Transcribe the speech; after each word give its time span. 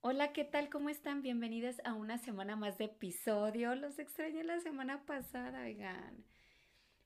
Hola, 0.00 0.32
¿qué 0.32 0.44
tal? 0.44 0.70
¿Cómo 0.70 0.90
están? 0.90 1.22
Bienvenidas 1.22 1.82
a 1.84 1.92
una 1.92 2.18
semana 2.18 2.54
más 2.54 2.78
de 2.78 2.84
episodio. 2.84 3.74
Los 3.74 3.98
extrañé 3.98 4.44
la 4.44 4.60
semana 4.60 5.04
pasada, 5.04 5.64
oigan. 5.64 6.24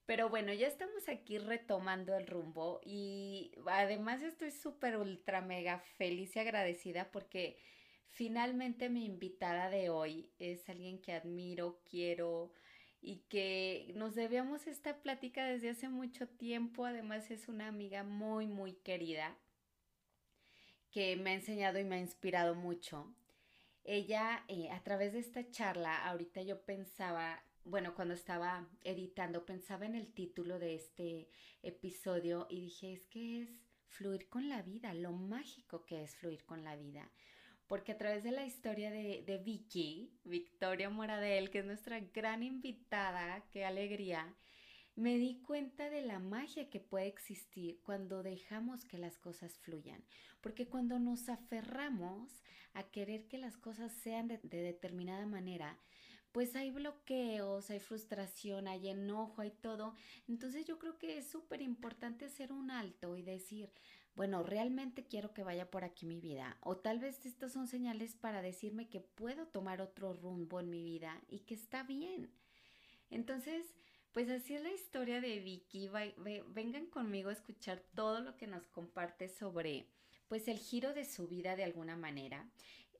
Pero 0.05 0.29
bueno, 0.29 0.53
ya 0.53 0.67
estamos 0.67 1.09
aquí 1.09 1.39
retomando 1.39 2.15
el 2.15 2.27
rumbo 2.27 2.81
y 2.85 3.53
además 3.67 4.21
estoy 4.21 4.51
súper 4.51 4.99
ultra 4.99 5.41
mega 5.41 5.79
feliz 5.97 6.37
y 6.37 6.41
agradecida 6.41 7.11
porque 7.11 7.57
finalmente 8.11 8.91
mi 8.91 9.07
invitada 9.07 9.71
de 9.71 9.89
hoy 9.89 10.31
es 10.39 10.69
alguien 10.69 11.01
que 11.01 11.15
admiro, 11.15 11.81
quiero 11.89 12.53
y 13.01 13.21
que 13.31 13.91
nos 13.97 14.15
debíamos 14.15 14.67
esta 14.67 15.01
plática 15.01 15.47
desde 15.47 15.71
hace 15.71 15.89
mucho 15.89 16.29
tiempo. 16.29 16.85
Además 16.85 17.31
es 17.31 17.49
una 17.49 17.69
amiga 17.69 18.05
muy, 18.05 18.47
muy 18.47 18.75
querida 18.75 19.39
que 20.93 21.17
me 21.17 21.31
ha 21.31 21.35
enseñado 21.35 21.79
y 21.81 21.85
me 21.85 21.97
ha 21.97 21.99
inspirado 21.99 22.55
mucho. 22.55 23.13
Ella, 23.83 24.45
eh, 24.47 24.71
a 24.71 24.83
través 24.85 25.15
de 25.15 25.19
esta 25.19 25.51
charla, 25.51 26.07
ahorita 26.07 26.43
yo 26.43 26.61
pensaba, 26.61 27.43
bueno, 27.65 27.95
cuando 27.95 28.15
estaba 28.15 28.69
editando, 28.85 29.45
pensaba 29.45 29.87
en 29.87 29.97
el 29.97 30.13
título 30.13 30.59
de 30.59 30.77
este 30.77 31.29
episodio 31.63 32.47
y 32.49 32.61
dije, 32.61 32.93
es 32.93 33.07
que 33.07 33.43
es 33.43 33.49
fluir 33.89 34.29
con 34.29 34.49
la 34.49 34.63
vida, 34.63 34.95
lo 34.95 35.13
mágico 35.13 35.85
que 35.85 36.05
es 36.05 36.15
fluir 36.15 36.45
con 36.45 36.63
la 36.63 36.77
vida. 36.77 37.11
Porque 37.67 37.93
a 37.93 37.99
través 37.99 38.23
de 38.23 38.33
la 38.33 38.45
historia 38.45 38.91
de, 38.91 39.23
de 39.27 39.39
Vicky, 39.39 40.13
Victoria 40.25 40.91
Moradel, 40.91 41.51
que 41.51 41.61
es 41.61 41.65
nuestra 41.65 42.01
gran 42.01 42.43
invitada, 42.43 43.43
qué 43.51 43.65
alegría, 43.65 44.37
me 44.95 45.17
di 45.17 45.41
cuenta 45.41 45.89
de 45.89 46.03
la 46.03 46.19
magia 46.19 46.69
que 46.69 46.81
puede 46.81 47.07
existir 47.07 47.81
cuando 47.83 48.23
dejamos 48.23 48.85
que 48.85 48.99
las 48.99 49.19
cosas 49.19 49.59
fluyan, 49.59 50.05
porque 50.41 50.69
cuando 50.69 50.99
nos 50.99 51.29
aferramos 51.29 52.43
a 52.75 52.83
querer 52.85 53.27
que 53.27 53.39
las 53.39 53.57
cosas 53.57 53.93
sean 53.93 54.29
de, 54.29 54.39
determinada 54.43 55.27
manera, 55.27 55.79
pues 56.33 56.57
hay 56.57 56.71
bloqueos, 56.71 57.71
hay 57.71 57.79
frustración, 57.79 58.67
hay 58.67 58.89
enojo, 58.89 59.43
hay 59.43 59.51
todo. 59.51 59.95
Entonces 60.29 60.65
yo 60.65 60.79
creo 60.79 60.99
que 60.99 61.19
es 61.19 61.27
súper 61.29 61.61
importante 61.61 62.25
hacer 62.25 62.53
un 62.53 62.71
alto 62.71 63.17
y 63.17 63.23
decir, 63.23 63.71
bueno, 64.15 64.43
realmente 64.43 65.05
quiero 65.05 65.35
que 65.35 65.43
vaya 65.43 65.71
por 65.71 65.85
aquí 65.85 66.07
mi 66.07 66.21
vida. 66.21 66.57
O 66.61 66.77
tal 66.79 66.99
vez 66.99 67.25
estas 67.27 67.53
son 67.53 67.67
señales 67.67 68.15
para 68.17 68.41
decirme 68.41 68.89
que 68.89 69.01
puedo 69.01 69.47
tomar 69.47 69.83
otro 69.83 70.15
rumbo 70.15 70.61
en 70.61 70.71
mi 70.71 70.83
vida 70.83 71.23
y 71.29 71.41
que 71.41 71.55
está 71.55 71.83
bien. 71.83 72.31
Entonces, 73.11 73.75
pues 74.13 74.29
así 74.29 74.55
es 74.55 74.63
la 74.63 74.73
historia 74.73 75.21
de 75.21 75.41
Vicky. 75.41 75.91
Vengan 76.49 76.87
conmigo 76.87 77.31
a 77.31 77.33
escuchar 77.33 77.83
todo 77.95 78.21
lo 78.21 78.37
que 78.37 78.47
nos 78.47 78.67
comparte 78.67 79.29
sobre 79.29 79.87
pues 80.29 80.49
el 80.49 80.59
giro 80.59 80.95
de 80.95 81.05
su 81.05 81.29
vida 81.29 81.57
de 81.57 81.65
alguna 81.65 81.97
manera. 81.97 82.49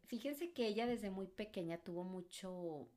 Fíjense 0.07 0.53
que 0.53 0.67
ella 0.67 0.87
desde 0.87 1.11
muy 1.11 1.27
pequeña 1.27 1.79
tuvo 1.79 2.05
mucho 2.05 2.89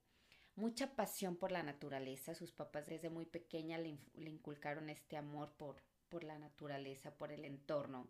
mucha 0.55 0.95
pasión 0.95 1.35
por 1.35 1.51
la 1.51 1.63
naturaleza. 1.63 2.35
Sus 2.35 2.51
papás 2.51 2.87
desde 2.87 3.09
muy 3.09 3.25
pequeña 3.25 3.77
le, 3.77 3.97
inculcaron 4.15 4.89
este 4.89 5.17
amor 5.17 5.53
por, 5.57 5.81
por 6.09 6.23
la 6.23 6.39
naturaleza, 6.39 7.15
por 7.17 7.31
el 7.31 7.45
entorno. 7.45 8.07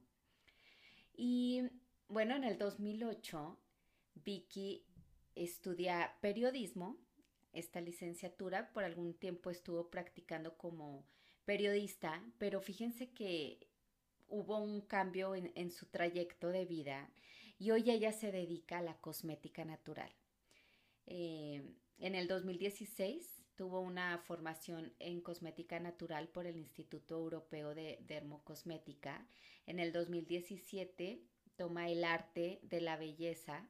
Y 1.16 1.64
bueno, 2.08 2.36
en 2.36 2.44
el 2.44 2.58
2008 2.58 3.58
Vicky 4.16 4.86
estudia 5.34 6.16
periodismo 6.22 6.98
esta 7.56 7.82
licenciatura. 7.82 8.72
Por 8.74 8.84
algún 8.84 9.14
tiempo 9.14 9.50
estuvo 9.50 9.90
practicando 9.90 10.58
como 10.58 11.06
periodista, 11.46 12.24
pero 12.38 12.62
fíjense 12.62 13.12
que 13.12 13.68
hubo 14.28 14.58
un 14.58 14.82
cambio 14.82 15.36
en, 15.36 15.72
su 15.72 15.86
trayecto 15.88 16.50
de 16.50 16.66
vida 16.66 17.10
y 17.58 17.72
hoy 17.72 17.90
ella 17.90 18.12
se 18.12 18.32
dedica 18.32 18.80
a 18.80 18.82
la 18.82 18.98
cosmética 18.98 19.64
natural. 19.66 20.12
Eh, 21.06 21.64
en 22.00 22.16
el 22.16 22.28
2016 22.28 23.44
tuvo 23.56 23.80
una 23.80 24.18
formación 24.18 24.94
en 25.00 25.22
cosmética 25.22 25.80
natural 25.80 26.28
por 26.28 26.46
el 26.46 26.58
Instituto 26.58 27.16
Europeo 27.16 27.74
de 27.74 28.00
Dermocosmética. 28.02 29.28
En 29.66 29.80
el 29.80 29.94
2017 29.94 31.22
toma 31.56 31.90
el 31.90 32.04
arte 32.04 32.60
de 32.64 32.82
la 32.82 32.98
belleza 32.98 33.70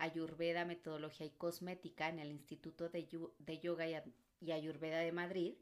Ayurveda, 0.00 0.64
Metodología 0.64 1.26
y 1.26 1.30
Cosmética 1.30 2.08
en 2.08 2.18
el 2.18 2.30
Instituto 2.30 2.88
de, 2.88 3.06
Yoga 3.06 3.86
y, 4.40 4.50
Ayurveda 4.50 4.98
de 4.98 5.12
Madrid. 5.12 5.54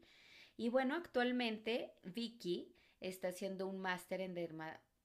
Y 0.57 0.69
bueno, 0.69 0.95
actualmente 0.95 1.93
Vicky 2.03 2.73
está 2.99 3.29
haciendo 3.29 3.67
un 3.67 3.79
máster 3.79 4.21
en 4.21 4.35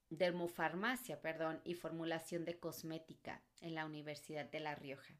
dermofarmacia 0.08 1.20
perdón, 1.20 1.60
y 1.64 1.74
formulación 1.74 2.44
de 2.44 2.58
cosmética 2.58 3.42
en 3.60 3.74
la 3.74 3.86
Universidad 3.86 4.46
de 4.50 4.60
La 4.60 4.74
Rioja. 4.74 5.14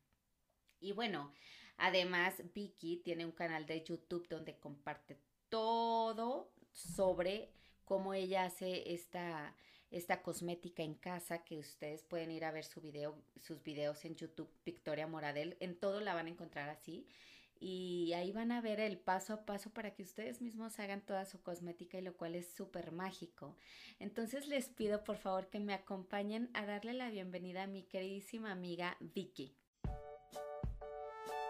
Y 0.80 0.92
bueno, 0.92 1.32
además 1.76 2.42
Vicky 2.54 2.98
tiene 2.98 3.24
un 3.24 3.32
canal 3.32 3.66
de 3.66 3.82
YouTube 3.82 4.28
donde 4.28 4.58
comparte 4.58 5.18
todo 5.48 6.52
sobre 6.72 7.50
cómo 7.84 8.14
ella 8.14 8.44
hace 8.44 8.92
esta 8.92 9.54
esta 9.94 10.22
cosmética 10.22 10.82
en 10.82 10.94
casa 10.94 11.44
que 11.44 11.56
ustedes 11.56 12.02
pueden 12.02 12.32
ir 12.32 12.44
a 12.44 12.50
ver 12.50 12.64
su 12.64 12.80
video, 12.80 13.16
sus 13.40 13.62
videos 13.62 14.04
en 14.04 14.16
YouTube, 14.16 14.50
Victoria 14.64 15.06
Moradel, 15.06 15.56
en 15.60 15.78
todo 15.78 16.00
la 16.00 16.14
van 16.14 16.26
a 16.26 16.30
encontrar 16.30 16.68
así. 16.68 17.06
Y 17.60 18.12
ahí 18.14 18.32
van 18.32 18.50
a 18.50 18.60
ver 18.60 18.80
el 18.80 18.98
paso 18.98 19.32
a 19.32 19.46
paso 19.46 19.70
para 19.70 19.94
que 19.94 20.02
ustedes 20.02 20.42
mismos 20.42 20.80
hagan 20.80 21.00
toda 21.00 21.24
su 21.24 21.40
cosmética 21.42 21.96
y 21.96 22.02
lo 22.02 22.16
cual 22.16 22.34
es 22.34 22.52
súper 22.52 22.90
mágico. 22.90 23.56
Entonces 24.00 24.48
les 24.48 24.68
pido 24.68 25.04
por 25.04 25.16
favor 25.16 25.48
que 25.48 25.60
me 25.60 25.72
acompañen 25.72 26.50
a 26.54 26.66
darle 26.66 26.92
la 26.92 27.10
bienvenida 27.10 27.62
a 27.62 27.68
mi 27.68 27.84
queridísima 27.84 28.50
amiga 28.50 28.96
Vicky. 28.98 29.54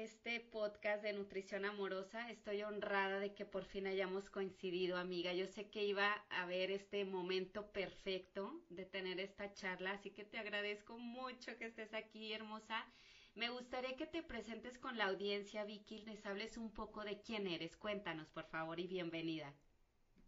Este 0.00 0.40
podcast 0.40 1.02
de 1.02 1.12
nutrición 1.12 1.66
amorosa. 1.66 2.30
Estoy 2.30 2.62
honrada 2.62 3.20
de 3.20 3.34
que 3.34 3.44
por 3.44 3.66
fin 3.66 3.86
hayamos 3.86 4.30
coincidido, 4.30 4.96
amiga. 4.96 5.34
Yo 5.34 5.46
sé 5.46 5.68
que 5.68 5.84
iba 5.84 6.24
a 6.30 6.42
haber 6.42 6.70
este 6.70 7.04
momento 7.04 7.70
perfecto 7.70 8.64
de 8.70 8.86
tener 8.86 9.20
esta 9.20 9.52
charla, 9.52 9.92
así 9.92 10.10
que 10.10 10.24
te 10.24 10.38
agradezco 10.38 10.96
mucho 10.98 11.56
que 11.58 11.66
estés 11.66 11.92
aquí, 11.92 12.32
hermosa. 12.32 12.86
Me 13.34 13.50
gustaría 13.50 13.96
que 13.96 14.06
te 14.06 14.22
presentes 14.22 14.78
con 14.78 14.96
la 14.96 15.04
audiencia, 15.04 15.64
Vicky, 15.64 15.98
les 16.06 16.24
hables 16.24 16.56
un 16.56 16.72
poco 16.72 17.04
de 17.04 17.20
quién 17.20 17.46
eres. 17.46 17.76
Cuéntanos, 17.76 18.30
por 18.30 18.46
favor, 18.46 18.80
y 18.80 18.86
bienvenida. 18.86 19.54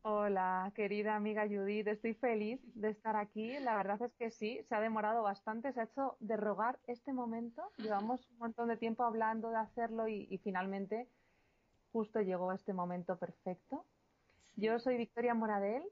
Hola, 0.05 0.73
querida 0.75 1.15
amiga 1.15 1.47
Judith, 1.47 1.87
estoy 1.87 2.15
feliz 2.15 2.61
de 2.75 2.91
estar 2.91 3.15
aquí. 3.15 3.57
La 3.61 3.77
verdad 3.77 4.03
es 4.03 4.13
que 4.15 4.33
sí, 4.33 4.61
se 4.69 4.75
ha 4.75 4.81
demorado 4.81 5.23
bastante, 5.23 5.73
se 5.73 5.81
ha 5.81 5.85
hecho 5.85 6.17
de 6.19 6.37
rogar 6.37 6.81
este 6.89 7.13
momento. 7.13 7.63
Llevamos 7.79 8.29
un 8.33 8.39
montón 8.39 8.67
de 8.67 8.77
tiempo 8.77 9.05
hablando 9.05 9.51
de 9.51 9.59
hacerlo 9.59 10.09
y, 10.09 10.41
finalmente 10.43 11.07
justo 11.93 12.21
llegó 12.21 12.51
este 12.51 12.73
momento 12.73 13.17
perfecto. 13.17 13.85
Yo 14.57 14.81
soy 14.81 14.97
Victoria 14.97 15.35
Moradel, 15.35 15.85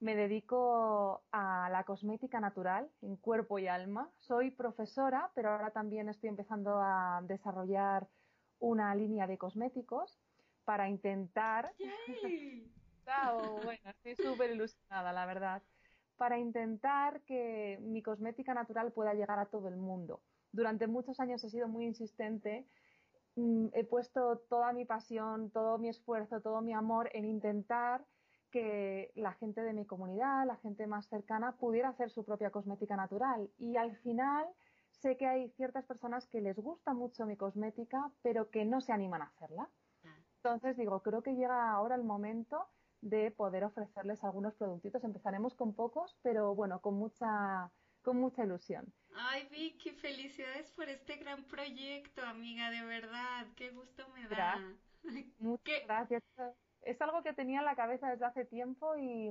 me 0.00 0.16
dedico 0.16 1.20
a 1.30 1.68
la 1.70 1.84
cosmética 1.84 2.40
natural 2.40 2.88
en 3.02 3.16
cuerpo 3.16 3.58
y 3.58 3.68
alma. 3.68 4.08
Soy 4.16 4.50
profesora, 4.50 5.30
pero 5.34 5.50
ahora 5.50 5.70
también 5.72 6.08
estoy 6.08 6.30
empezando 6.30 6.78
a 6.80 7.20
desarrollar 7.24 8.08
una 8.60 8.94
línea 8.94 9.26
de 9.26 9.36
cosméticos 9.36 10.18
para 10.64 10.88
intentar 10.88 11.70
bueno, 13.64 13.90
estoy 13.90 14.16
súper 14.16 14.50
ilusionada, 14.50 15.12
la 15.12 15.26
verdad, 15.26 15.62
para 16.16 16.38
intentar 16.38 17.22
que 17.22 17.78
mi 17.82 18.02
cosmética 18.02 18.54
natural 18.54 18.92
pueda 18.92 19.14
llegar 19.14 19.38
a 19.38 19.46
todo 19.46 19.68
el 19.68 19.76
mundo. 19.76 20.20
Durante 20.52 20.86
muchos 20.86 21.18
años 21.20 21.42
he 21.44 21.50
sido 21.50 21.68
muy 21.68 21.86
insistente, 21.86 22.66
mm, 23.36 23.68
he 23.72 23.84
puesto 23.84 24.38
toda 24.48 24.72
mi 24.72 24.84
pasión, 24.84 25.50
todo 25.50 25.78
mi 25.78 25.88
esfuerzo, 25.88 26.40
todo 26.40 26.60
mi 26.60 26.72
amor 26.72 27.10
en 27.14 27.24
intentar 27.24 28.04
que 28.50 29.10
la 29.14 29.32
gente 29.32 29.62
de 29.62 29.72
mi 29.72 29.86
comunidad, 29.86 30.46
la 30.46 30.56
gente 30.56 30.86
más 30.86 31.08
cercana, 31.08 31.56
pudiera 31.56 31.88
hacer 31.88 32.10
su 32.10 32.24
propia 32.24 32.50
cosmética 32.50 32.96
natural. 32.96 33.50
Y 33.58 33.76
al 33.76 33.96
final 33.96 34.46
sé 34.90 35.16
que 35.16 35.26
hay 35.26 35.48
ciertas 35.56 35.86
personas 35.86 36.26
que 36.26 36.42
les 36.42 36.56
gusta 36.56 36.92
mucho 36.92 37.24
mi 37.24 37.36
cosmética, 37.36 38.10
pero 38.22 38.50
que 38.50 38.66
no 38.66 38.82
se 38.82 38.92
animan 38.92 39.22
a 39.22 39.32
hacerla. 39.34 39.70
Ah. 40.04 40.18
Entonces 40.36 40.76
digo, 40.76 41.00
creo 41.02 41.22
que 41.22 41.34
llega 41.34 41.72
ahora 41.72 41.94
el 41.94 42.04
momento 42.04 42.68
de 43.02 43.30
poder 43.32 43.64
ofrecerles 43.64 44.24
algunos 44.24 44.54
productitos. 44.54 45.04
Empezaremos 45.04 45.54
con 45.54 45.74
pocos, 45.74 46.16
pero 46.22 46.54
bueno, 46.54 46.80
con 46.80 46.94
mucha, 46.94 47.70
con 48.00 48.16
mucha 48.16 48.44
ilusión. 48.44 48.92
Ay, 49.14 49.46
Vicky, 49.50 49.90
felicidades 49.90 50.70
por 50.72 50.88
este 50.88 51.16
gran 51.16 51.44
proyecto, 51.44 52.22
amiga, 52.22 52.70
de 52.70 52.84
verdad, 52.84 53.46
qué 53.56 53.70
gusto 53.70 54.08
me 54.14 54.26
da. 54.28 54.58
Muchas 55.38 55.84
gracias. 55.84 56.22
Es 56.80 57.00
algo 57.02 57.22
que 57.22 57.34
tenía 57.34 57.58
en 57.58 57.66
la 57.66 57.76
cabeza 57.76 58.08
desde 58.08 58.24
hace 58.24 58.44
tiempo 58.44 58.96
y, 58.96 59.30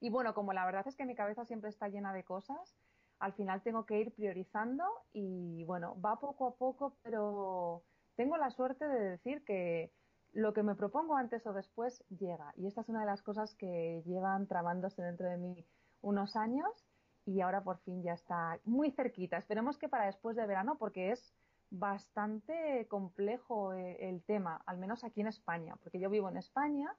y 0.00 0.10
bueno, 0.10 0.34
como 0.34 0.52
la 0.52 0.66
verdad 0.66 0.86
es 0.88 0.96
que 0.96 1.06
mi 1.06 1.14
cabeza 1.14 1.44
siempre 1.44 1.70
está 1.70 1.88
llena 1.88 2.12
de 2.12 2.24
cosas, 2.24 2.76
al 3.18 3.34
final 3.34 3.62
tengo 3.62 3.86
que 3.86 4.00
ir 4.00 4.12
priorizando 4.12 4.84
y 5.12 5.64
bueno, 5.64 6.00
va 6.00 6.18
poco 6.18 6.46
a 6.48 6.56
poco, 6.56 6.96
pero 7.02 7.84
tengo 8.16 8.36
la 8.36 8.50
suerte 8.50 8.86
de 8.86 9.10
decir 9.10 9.44
que 9.44 9.92
lo 10.34 10.52
que 10.52 10.62
me 10.62 10.74
propongo 10.74 11.16
antes 11.16 11.46
o 11.46 11.52
después 11.52 12.04
llega. 12.10 12.52
Y 12.56 12.66
esta 12.66 12.82
es 12.82 12.88
una 12.88 13.00
de 13.00 13.06
las 13.06 13.22
cosas 13.22 13.54
que 13.54 14.02
llevan 14.04 14.46
tramándose 14.46 15.02
dentro 15.02 15.28
de 15.28 15.36
mí 15.36 15.64
unos 16.02 16.36
años 16.36 16.86
y 17.24 17.40
ahora 17.40 17.62
por 17.62 17.78
fin 17.78 18.02
ya 18.02 18.12
está 18.12 18.58
muy 18.64 18.90
cerquita. 18.90 19.38
Esperemos 19.38 19.78
que 19.78 19.88
para 19.88 20.06
después 20.06 20.36
de 20.36 20.46
verano, 20.46 20.76
porque 20.76 21.12
es 21.12 21.32
bastante 21.70 22.86
complejo 22.88 23.72
eh, 23.72 24.08
el 24.08 24.22
tema, 24.22 24.60
al 24.66 24.78
menos 24.78 25.04
aquí 25.04 25.20
en 25.20 25.28
España, 25.28 25.76
porque 25.82 25.98
yo 25.98 26.10
vivo 26.10 26.28
en 26.28 26.36
España 26.36 26.94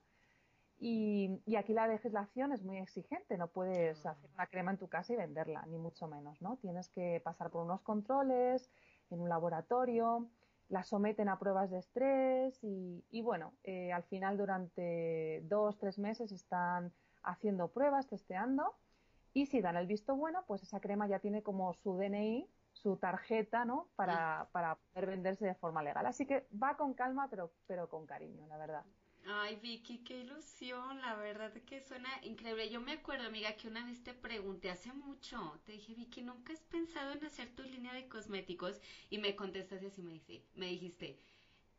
y, 0.78 1.40
aquí 1.56 1.72
la 1.72 1.88
legislación 1.88 2.52
es 2.52 2.62
muy 2.62 2.78
exigente. 2.78 3.38
No 3.38 3.48
puedes 3.48 4.04
ah. 4.04 4.10
hacer 4.10 4.30
una 4.34 4.46
crema 4.46 4.70
en 4.72 4.78
tu 4.78 4.88
casa 4.88 5.12
y 5.12 5.16
venderla, 5.16 5.64
ni 5.66 5.78
mucho 5.78 6.08
menos, 6.08 6.40
¿no? 6.42 6.56
Tienes 6.56 6.88
que 6.88 7.20
pasar 7.24 7.50
por 7.50 7.64
unos 7.64 7.80
controles 7.82 8.70
en 9.10 9.20
un 9.20 9.28
laboratorio, 9.28 10.28
la 10.68 10.82
someten 10.82 11.28
a 11.28 11.38
pruebas 11.38 11.70
de 11.70 11.78
estrés 11.78 12.58
y, 12.62 13.22
bueno, 13.22 13.52
eh, 13.64 13.92
al 13.92 14.02
final 14.04 14.36
durante 14.36 15.42
dos, 15.44 15.78
tres 15.78 15.98
meses 15.98 16.32
están 16.32 16.92
haciendo 17.22 17.68
pruebas, 17.68 18.06
testeando 18.06 18.74
y 19.32 19.46
si 19.46 19.60
dan 19.60 19.76
el 19.76 19.86
visto 19.86 20.16
bueno, 20.16 20.44
pues 20.46 20.62
esa 20.62 20.80
crema 20.80 21.06
ya 21.06 21.18
tiene 21.18 21.42
como 21.42 21.74
su 21.74 21.96
DNI, 21.96 22.48
su 22.72 22.96
tarjeta, 22.96 23.64
¿no? 23.64 23.88
Para, 23.96 24.48
para 24.52 24.76
poder 24.76 25.06
venderse 25.06 25.46
de 25.46 25.54
forma 25.54 25.82
legal. 25.82 26.06
Así 26.06 26.26
que 26.26 26.46
va 26.62 26.76
con 26.76 26.94
calma, 26.94 27.28
pero, 27.28 27.50
pero 27.66 27.88
con 27.88 28.06
cariño, 28.06 28.46
la 28.48 28.56
verdad. 28.56 28.84
Ay, 29.28 29.56
Vicky, 29.56 30.04
qué 30.04 30.20
ilusión, 30.20 31.00
la 31.00 31.16
verdad 31.16 31.52
que 31.66 31.80
suena 31.80 32.08
increíble. 32.22 32.70
Yo 32.70 32.80
me 32.80 32.92
acuerdo, 32.92 33.26
amiga, 33.26 33.56
que 33.56 33.66
una 33.66 33.84
vez 33.84 34.00
te 34.04 34.14
pregunté 34.14 34.70
hace 34.70 34.92
mucho, 34.92 35.60
te 35.64 35.72
dije, 35.72 35.94
Vicky, 35.94 36.22
¿nunca 36.22 36.52
has 36.52 36.60
pensado 36.60 37.10
en 37.10 37.24
hacer 37.24 37.48
tu 37.56 37.64
línea 37.64 37.92
de 37.92 38.08
cosméticos? 38.08 38.80
Y 39.10 39.18
me 39.18 39.34
contestaste 39.34 39.88
así, 39.88 40.00
me, 40.00 40.12
dice, 40.12 40.44
me 40.54 40.66
dijiste, 40.66 41.18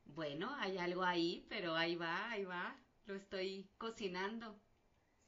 bueno, 0.04 0.54
hay 0.56 0.78
algo 0.78 1.04
ahí, 1.04 1.46
pero 1.48 1.74
ahí 1.74 1.96
va, 1.96 2.30
ahí 2.32 2.44
va, 2.44 2.76
lo 3.06 3.16
estoy 3.16 3.70
cocinando. 3.78 4.60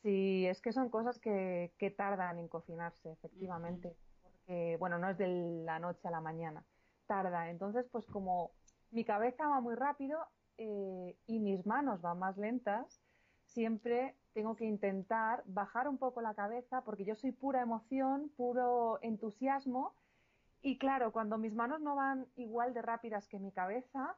Sí, 0.03 0.45
es 0.45 0.61
que 0.61 0.73
son 0.73 0.89
cosas 0.89 1.19
que, 1.19 1.71
que 1.77 1.89
tardan 1.89 2.37
en 2.37 2.49
cocinarse, 2.49 3.13
efectivamente, 3.13 3.95
porque, 4.21 4.75
bueno, 4.77 4.97
no 4.97 5.09
es 5.09 5.17
de 5.17 5.63
la 5.63 5.79
noche 5.79 6.05
a 6.09 6.11
la 6.11 6.19
mañana, 6.19 6.65
tarda. 7.05 7.49
Entonces, 7.49 7.85
pues 7.89 8.05
como 8.07 8.51
mi 8.91 9.05
cabeza 9.05 9.47
va 9.47 9.61
muy 9.61 9.75
rápido, 9.75 10.19
eh, 10.59 11.15
y 11.25 11.39
mis 11.39 11.65
manos 11.65 12.01
van 12.01 12.19
más 12.19 12.37
lentas, 12.37 13.01
siempre 13.45 14.15
tengo 14.33 14.55
que 14.55 14.65
intentar 14.65 15.41
bajar 15.45 15.87
un 15.87 15.97
poco 15.97 16.21
la 16.21 16.33
cabeza 16.33 16.81
porque 16.83 17.05
yo 17.05 17.15
soy 17.15 17.31
pura 17.31 17.61
emoción, 17.61 18.29
puro 18.35 18.99
entusiasmo. 19.01 19.95
Y 20.61 20.77
claro, 20.77 21.13
cuando 21.13 21.37
mis 21.37 21.53
manos 21.53 21.79
no 21.79 21.95
van 21.95 22.27
igual 22.35 22.73
de 22.73 22.81
rápidas 22.81 23.27
que 23.29 23.39
mi 23.39 23.53
cabeza, 23.53 24.17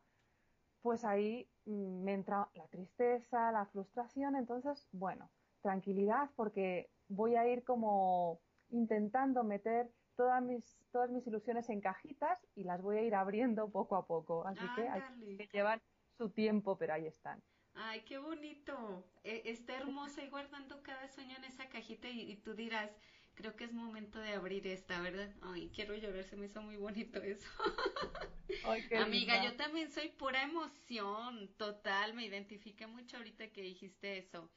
pues 0.81 1.05
ahí 1.05 1.47
mm, 1.65 2.03
me 2.03 2.13
entra 2.13 2.49
la 2.55 2.67
tristeza, 2.67 3.51
la 3.51 3.67
frustración, 3.67 4.35
entonces, 4.35 4.87
bueno, 4.91 5.29
tranquilidad 5.61 6.31
porque 6.35 6.89
voy 7.07 7.35
a 7.35 7.47
ir 7.47 7.63
como 7.63 8.39
intentando 8.71 9.43
meter 9.43 9.91
todas 10.15 10.41
mis, 10.41 10.79
todas 10.91 11.11
mis 11.11 11.25
ilusiones 11.27 11.69
en 11.69 11.81
cajitas 11.81 12.39
y 12.55 12.63
las 12.63 12.81
voy 12.81 12.97
a 12.97 13.01
ir 13.03 13.13
abriendo 13.13 13.69
poco 13.69 13.95
a 13.95 14.07
poco. 14.07 14.45
Así 14.47 14.63
que 14.75 14.89
hay 14.89 15.01
que 15.37 15.47
llevar 15.53 15.81
su 16.21 16.29
tiempo, 16.29 16.77
pero 16.77 16.93
ahí 16.93 17.07
están. 17.07 17.41
Ay, 17.73 18.01
qué 18.01 18.19
bonito. 18.19 19.03
E, 19.23 19.41
está 19.45 19.75
hermosa 19.77 20.23
y 20.23 20.29
guardando 20.29 20.83
cada 20.83 21.07
sueño 21.07 21.35
en 21.37 21.45
esa 21.45 21.67
cajita 21.67 22.07
y, 22.07 22.35
tú 22.37 22.53
dirás, 22.53 22.91
creo 23.33 23.55
que 23.55 23.63
es 23.63 23.73
momento 23.73 24.19
de 24.19 24.33
abrir 24.33 24.67
esta, 24.67 25.01
¿verdad? 25.01 25.33
Ay, 25.41 25.71
quiero 25.73 25.95
llorar, 25.95 26.23
se 26.25 26.35
me 26.35 26.45
hizo 26.45 26.61
muy 26.61 26.77
bonito 26.77 27.19
eso. 27.23 27.49
Ay, 28.65 28.87
qué 28.87 28.97
Amiga, 28.97 29.43
yo 29.43 29.55
también 29.55 29.89
soy 29.91 30.09
pura 30.09 30.43
emoción, 30.43 31.51
total, 31.57 32.13
me 32.13 32.25
identifiqué 32.25 32.85
mucho 32.85 33.17
ahorita 33.17 33.47
que 33.47 33.63
dijiste 33.63 34.19
eso. 34.19 34.51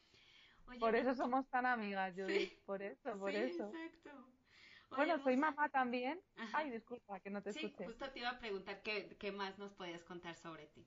por 0.79 0.95
eso 0.95 1.15
somos 1.15 1.49
tan 1.49 1.65
amigas, 1.65 2.15
yo 2.15 2.27
por 2.67 2.83
eso, 2.83 3.19
por 3.19 3.31
eso. 3.31 3.71
Exacto. 3.71 4.11
bueno, 4.91 5.19
soy 5.23 5.39
mamá 5.39 5.71
también. 5.71 6.21
Ay, 6.53 6.71
disculpa 6.71 7.21
que 7.21 7.31
no 7.31 7.41
te 7.41 7.55
sí, 7.55 7.73
justo 7.75 8.11
te 8.11 8.19
iba 8.19 8.31
a 8.31 8.39
preguntar 8.39 8.83
qué, 8.83 9.17
qué 9.19 9.33
más 9.33 9.57
nos 9.59 9.73
podías 9.73 10.05
contar 10.05 10.35
sobre 10.35 10.67
ti. 10.67 10.87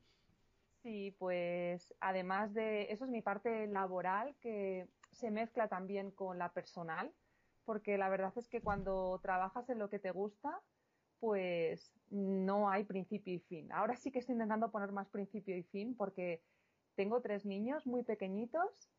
Sí, 0.88 1.14
pues 1.20 1.94
además 2.00 2.54
de 2.54 2.94
eso 2.94 3.04
es 3.04 3.12
mi 3.12 3.22
parte 3.22 3.68
laboral 3.68 4.38
que 4.40 4.88
se 5.12 5.32
mezcla 5.32 5.68
también 5.68 6.12
con 6.12 6.40
la 6.40 6.54
personal, 6.54 7.12
porque 7.66 7.98
la 7.98 8.08
verdad 8.08 8.32
es 8.38 8.48
que 8.48 8.62
cuando 8.62 9.20
trabajas 9.22 9.70
en 9.70 9.80
lo 9.80 9.90
que 9.90 10.00
te 10.00 10.12
gusta, 10.12 10.62
pues 11.20 11.92
no 12.10 12.70
hay 12.70 12.86
principio 12.86 13.34
y 13.34 13.40
fin. 13.40 13.70
Ahora 13.74 13.98
sí 13.98 14.14
que 14.14 14.20
estoy 14.20 14.36
intentando 14.36 14.72
poner 14.72 14.94
más 14.94 15.10
principio 15.10 15.58
y 15.58 15.64
fin 15.64 15.94
porque 15.94 16.42
tengo 16.96 17.20
tres 17.20 17.46
niños 17.46 17.86
muy 17.86 18.04
pequeñitos, 18.04 18.90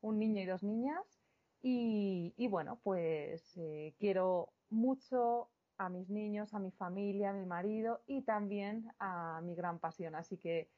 un 0.00 0.18
niño 0.18 0.42
y 0.42 0.46
dos 0.46 0.64
niñas, 0.64 1.20
y, 1.62 2.48
bueno, 2.50 2.80
pues 2.82 3.56
eh, 3.56 3.94
quiero 4.00 4.52
mucho 4.68 5.52
a 5.78 5.88
mis 5.90 6.10
niños, 6.10 6.54
a 6.54 6.58
mi 6.58 6.72
familia, 6.72 7.30
a 7.30 7.34
mi 7.34 7.46
marido 7.46 8.02
y 8.04 8.22
también 8.22 8.90
a 8.98 9.40
mi 9.44 9.54
gran 9.54 9.78
pasión. 9.78 10.16
Así 10.16 10.38
que 10.38 10.68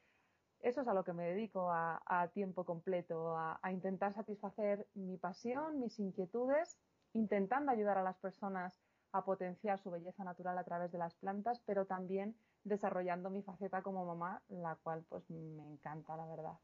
eso 0.60 0.80
es 0.80 0.88
a 0.88 0.94
lo 0.94 1.04
que 1.04 1.12
me 1.12 1.24
dedico 1.24 1.70
a, 1.70 2.30
tiempo 2.34 2.64
completo, 2.64 3.36
a, 3.36 3.60
intentar 3.72 4.14
satisfacer 4.14 4.86
mi 4.94 5.16
pasión, 5.16 5.80
mis 5.80 5.98
inquietudes, 5.98 6.76
intentando 7.12 7.70
ayudar 7.70 7.98
a 7.98 8.02
las 8.02 8.18
personas 8.18 8.80
a 9.12 9.24
potenciar 9.24 9.78
su 9.78 9.90
belleza 9.90 10.24
natural 10.24 10.58
a 10.58 10.64
través 10.64 10.92
de 10.92 10.98
las 10.98 11.14
plantas, 11.14 11.60
pero 11.64 11.86
también 11.86 12.36
desarrollando 12.64 13.30
mi 13.30 13.42
faceta 13.42 13.82
como 13.82 14.04
mamá, 14.04 14.42
la 14.48 14.76
cual 14.76 15.04
pues 15.08 15.28
me 15.30 15.64
encanta, 15.64 16.16
la 16.16 16.26
verdad. 16.26 16.58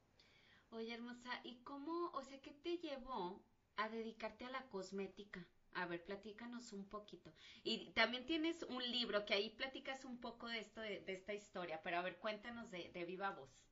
Oye, 0.70 0.92
hermosa, 0.92 1.30
¿y 1.44 1.62
cómo, 1.62 2.10
o 2.12 2.22
sea, 2.22 2.40
qué 2.42 2.50
te 2.50 2.78
llevó 2.78 3.40
a 3.76 3.88
dedicarte 3.88 4.44
a 4.44 4.50
la 4.50 4.62
cosmética? 4.68 5.46
A 5.72 5.86
ver, 5.86 6.04
platícanos 6.04 6.72
un 6.72 6.84
poquito. 6.88 7.32
Y 7.62 7.92
también 7.92 8.26
tienes 8.26 8.62
un 8.64 8.82
libro 8.82 9.24
que 9.24 9.34
ahí 9.34 9.50
platicas 9.50 10.04
un 10.04 10.20
poco 10.20 10.48
de 10.48 10.58
esto, 10.58 10.80
de, 10.80 11.02
esta 11.06 11.32
historia, 11.32 11.80
pero 11.82 11.98
a 11.98 12.02
ver, 12.02 12.18
cuéntanos 12.18 12.70
de 12.70 13.04
viva 13.06 13.30
voz. 13.30 13.64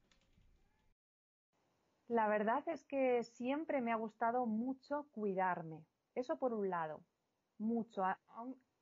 La 2.13 2.29
verdad 2.29 2.63
es 2.69 2.85
que 2.85 3.25
siempre 3.25 3.81
me 3.81 3.91
ha 3.91 3.97
gustado 3.97 4.45
mucho 4.45 5.07
cuidarme. 5.13 5.83
Eso 6.15 6.37
por 6.37 6.53
un 6.53 6.69
lado, 6.69 7.01
mucho. 7.57 8.05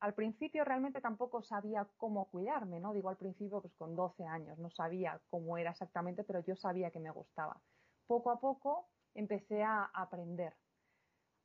Al 0.01 0.13
principio 0.15 0.65
realmente 0.65 0.99
tampoco 0.99 1.41
sabía 1.41 1.87
cómo 1.95 2.25
cuidarme, 2.25 2.81
¿no? 2.81 2.91
Digo 2.91 3.07
al 3.07 3.15
principio, 3.15 3.61
pues 3.61 3.73
con 3.75 3.95
12 3.95 4.25
años, 4.25 4.59
no 4.59 4.69
sabía 4.69 5.21
cómo 5.29 5.57
era 5.57 5.71
exactamente, 5.71 6.25
pero 6.25 6.41
yo 6.41 6.57
sabía 6.57 6.91
que 6.91 6.99
me 6.99 7.09
gustaba. 7.09 7.61
Poco 8.05 8.31
a 8.31 8.41
poco 8.41 8.89
empecé 9.13 9.63
a 9.63 9.85
aprender, 9.93 10.53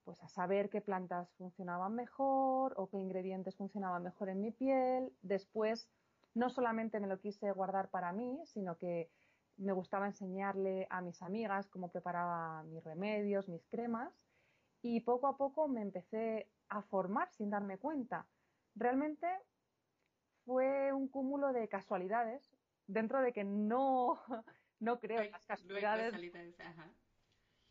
pues 0.03 0.21
a 0.25 0.29
saber 0.29 0.71
qué 0.71 0.81
plantas 0.81 1.33
funcionaban 1.35 1.95
mejor 1.95 2.75
o 2.79 2.89
qué 2.89 2.97
ingredientes 2.99 3.55
funcionaban 3.55 4.03
mejor 4.03 4.29
en 4.29 4.41
mi 4.41 4.51
piel. 4.51 5.13
Después, 5.23 5.89
no 6.35 6.51
solamente 6.51 6.99
me 6.99 7.07
lo 7.07 7.21
quise 7.21 7.53
guardar 7.53 7.91
para 7.91 8.13
mí, 8.13 8.41
sino 8.47 8.77
que 8.77 9.09
me 9.59 9.73
gustaba 9.73 10.07
enseñarle 10.07 10.87
a 10.91 11.01
mis 11.01 11.23
amigas 11.23 11.67
cómo 11.69 11.91
preparaba 11.91 12.63
mis 12.65 12.83
remedios, 12.85 13.49
mis 13.49 13.67
cremas 13.67 14.13
y 14.83 15.01
poco 15.01 15.27
a 15.27 15.37
poco 15.37 15.69
me 15.69 15.83
empecé 15.83 16.49
a 16.69 16.83
formar 16.83 17.31
sin 17.31 17.51
darme 17.51 17.79
cuenta. 17.79 18.27
Realmente 18.75 19.27
fue 20.45 20.93
un 20.93 21.09
cúmulo 21.09 21.53
de 21.53 21.69
casualidades, 21.69 22.53
dentro 22.87 23.21
de 23.21 23.33
que 23.33 23.45
no, 23.45 24.21
no 24.81 25.01
creo 25.01 25.23
en 25.23 25.33
las 25.33 25.45
casualidades. 25.47 26.15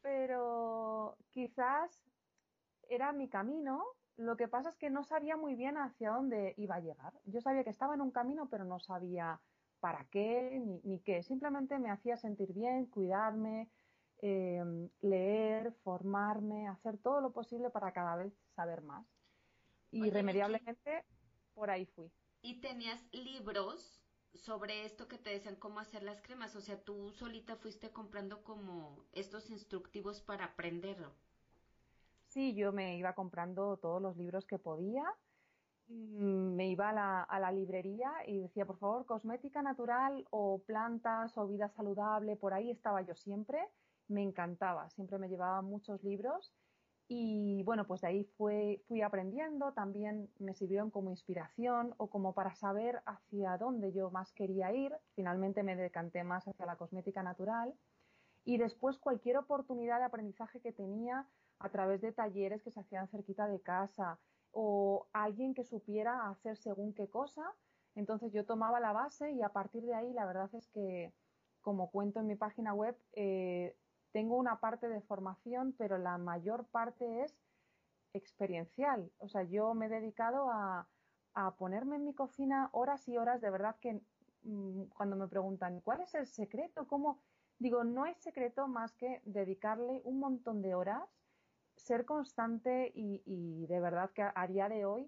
Pero 0.01 1.17
quizás 1.31 2.03
era 2.89 3.11
mi 3.11 3.29
camino, 3.29 3.83
lo 4.17 4.37
que 4.37 4.47
pasa 4.47 4.69
es 4.69 4.77
que 4.77 4.89
no 4.89 5.03
sabía 5.03 5.35
muy 5.35 5.55
bien 5.55 5.77
hacia 5.77 6.11
dónde 6.11 6.53
iba 6.57 6.75
a 6.75 6.79
llegar. 6.79 7.13
Yo 7.25 7.41
sabía 7.41 7.63
que 7.63 7.69
estaba 7.69 7.95
en 7.95 8.01
un 8.01 8.11
camino, 8.11 8.47
pero 8.49 8.65
no 8.65 8.79
sabía 8.79 9.39
para 9.85 10.03
qué 10.05 10.59
ni, 10.83 10.99
qué. 11.01 11.21
Simplemente 11.21 11.77
me 11.77 11.91
hacía 11.91 12.17
sentir 12.17 12.51
bien, 12.53 12.87
cuidarme, 12.87 13.69
em, 14.17 14.89
leer, 15.01 15.73
formarme, 15.83 16.67
hacer 16.67 16.97
todo 16.97 17.21
lo 17.21 17.31
posible 17.31 17.69
para 17.69 17.91
cada 17.91 18.15
vez 18.15 18.33
saber 18.55 18.81
más. 18.81 19.05
Y 19.91 20.07
irremediablemente 20.07 21.05
por 21.53 21.69
ahí 21.69 21.85
fui. 21.85 22.11
¿Y 22.41 22.61
tenías 22.61 22.99
libros 23.11 24.01
sobre 24.33 24.85
esto 24.85 25.07
que 25.07 25.19
te 25.19 25.29
decían 25.29 25.55
cómo 25.55 25.79
hacer 25.79 26.01
las 26.01 26.19
cremas? 26.19 26.55
O 26.55 26.61
sea, 26.61 26.81
tú 26.83 27.11
solita 27.11 27.55
fuiste 27.55 27.91
comprando 27.91 28.43
como 28.43 29.05
estos 29.11 29.51
instructivos 29.51 30.19
para 30.19 30.45
aprenderlo. 30.45 31.13
Sí, 32.29 32.55
yo 32.55 32.73
me 32.73 32.97
iba 32.97 33.13
comprando 33.13 33.77
todos 33.77 34.01
los 34.01 34.17
libros 34.17 34.47
que 34.47 34.57
podía 34.57 35.05
me 35.87 36.67
iba 36.67 36.89
a 36.89 37.39
la, 37.39 37.51
librería 37.51 38.11
y 38.25 38.39
decía, 38.39 38.65
por 38.65 38.77
favor, 38.77 39.05
cosmética 39.05 39.61
natural 39.61 40.25
o 40.31 40.59
plantas 40.65 41.37
o 41.37 41.47
vida 41.47 41.69
saludable, 41.69 42.35
por 42.35 42.53
ahí 42.53 42.71
estaba 42.71 43.01
yo 43.01 43.15
siempre, 43.15 43.59
me 44.07 44.23
encantaba, 44.23 44.89
siempre 44.89 45.17
me 45.17 45.29
llevaba 45.29 45.61
muchos 45.61 46.03
libros 46.03 46.53
y 47.07 47.61
bueno, 47.63 47.85
pues 47.85 48.01
de 48.01 48.07
ahí 48.07 48.23
fui 48.35 49.01
aprendiendo, 49.03 49.73
también 49.73 50.27
me 50.39 50.55
sirvieron 50.55 50.89
como 50.89 51.11
inspiración 51.11 51.93
o 51.97 52.09
como 52.09 52.33
para 52.33 52.55
saber 52.55 53.03
hacia 53.05 53.57
dónde 53.57 53.93
yo 53.93 54.09
más 54.09 54.31
quería 54.33 54.73
ir. 54.73 54.91
Finalmente 55.15 55.61
me 55.61 55.75
decanté 55.75 56.23
más 56.23 56.47
hacia 56.47 56.65
la 56.65 56.77
cosmética 56.77 57.21
natural 57.21 57.75
y 58.43 58.57
después 58.57 58.97
cualquier 58.97 59.37
oportunidad 59.37 59.99
de 59.99 60.05
aprendizaje 60.05 60.59
que 60.61 60.71
tenía 60.71 61.27
a 61.59 61.69
través 61.69 62.01
de 62.01 62.11
talleres 62.11 62.63
que 62.63 62.71
se 62.71 62.79
hacían 62.79 63.07
cerquita 63.07 63.47
de 63.47 63.61
casa 63.61 64.17
o 64.57 65.07
alguien 65.11 65.53
que 65.53 65.65
supiera 65.65 66.29
hacer 66.29 66.57
según 66.57 66.93
qué 66.93 67.09
cosa. 67.09 67.43
Entonces 67.93 68.31
yo 68.31 68.45
tomaba 68.45 68.79
la 68.79 68.93
base 68.93 69.31
y 69.31 69.41
a 69.41 69.49
partir 69.49 69.83
de 69.83 69.93
ahí 69.93 70.13
la 70.13 70.25
verdad 70.25 70.49
es 70.53 70.69
que, 70.69 71.13
como 71.61 71.91
cuento 71.91 72.21
en 72.21 72.27
mi 72.27 72.35
página 72.35 72.73
web, 72.73 72.97
eh, 73.13 73.75
tengo 74.13 74.37
una 74.37 74.61
parte 74.61 74.87
de 74.87 75.01
formación, 75.01 75.75
pero 75.77 75.97
la 75.97 76.17
mayor 76.17 76.65
parte 76.67 77.23
es 77.23 77.35
experiencial. 78.13 79.11
O 79.17 79.27
sea, 79.27 79.43
yo 79.43 79.73
me 79.73 79.87
he 79.87 79.89
dedicado 79.89 80.49
a, 80.49 80.87
ponerme 81.57 81.97
en 81.97 82.05
mi 82.05 82.13
cocina 82.13 82.69
horas 82.71 83.09
y 83.09 83.17
horas, 83.17 83.41
de 83.41 83.49
verdad 83.49 83.75
que 83.81 83.99
mm, 84.43 84.83
cuando 84.95 85.17
me 85.17 85.27
preguntan, 85.27 85.81
¿cuál 85.81 85.99
es 85.99 86.15
el 86.15 86.27
secreto? 86.27 86.87
¿Cómo? 86.87 87.19
Digo, 87.59 87.83
no 87.83 88.05
hay 88.05 88.15
secreto 88.15 88.69
más 88.69 88.93
que 88.95 89.21
dedicarle 89.25 90.01
un 90.05 90.19
montón 90.19 90.61
de 90.61 90.75
horas, 90.75 91.03
ser 91.85 92.05
constante 92.05 92.91
y, 92.95 93.65
de 93.67 93.79
verdad 93.79 94.09
que 94.11 94.23
a, 94.23 94.47
día 94.47 94.67
de 94.67 94.85
hoy, 94.85 95.07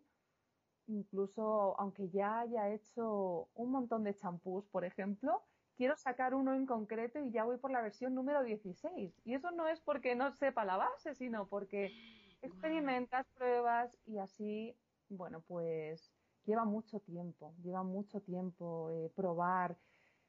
incluso 0.86 1.76
aunque 1.80 2.10
ya 2.10 2.42
haya 2.42 2.70
hecho 2.70 3.50
un 3.56 3.72
montón 3.72 4.04
de 4.04 4.16
champús, 4.16 4.68
por 4.68 4.86
ejemplo, 4.86 5.44
quiero 5.76 5.98
sacar 5.98 6.36
uno 6.36 6.54
en 6.54 6.68
concreto 6.68 7.20
y 7.20 7.32
ya 7.32 7.46
voy 7.46 7.58
por 7.58 7.72
la 7.72 7.82
versión 7.82 8.14
número 8.14 8.44
16. 8.44 9.22
Y 9.26 9.34
eso 9.34 9.50
no 9.52 9.68
es 9.68 9.82
porque 9.82 10.16
no 10.16 10.32
sepa 10.32 10.66
la 10.66 10.78
base, 10.78 11.16
sino 11.16 11.48
porque 11.48 11.92
experimentas 12.44 13.26
pruebas 13.34 13.98
y 14.06 14.20
así, 14.20 14.78
bueno, 15.10 15.42
pues 15.48 16.12
lleva 16.46 16.64
mucho 16.64 17.00
tiempo, 17.00 17.56
lleva 17.64 17.82
mucho 17.82 18.22
tiempo 18.22 18.92
eh, 18.92 19.12
probar. 19.16 19.76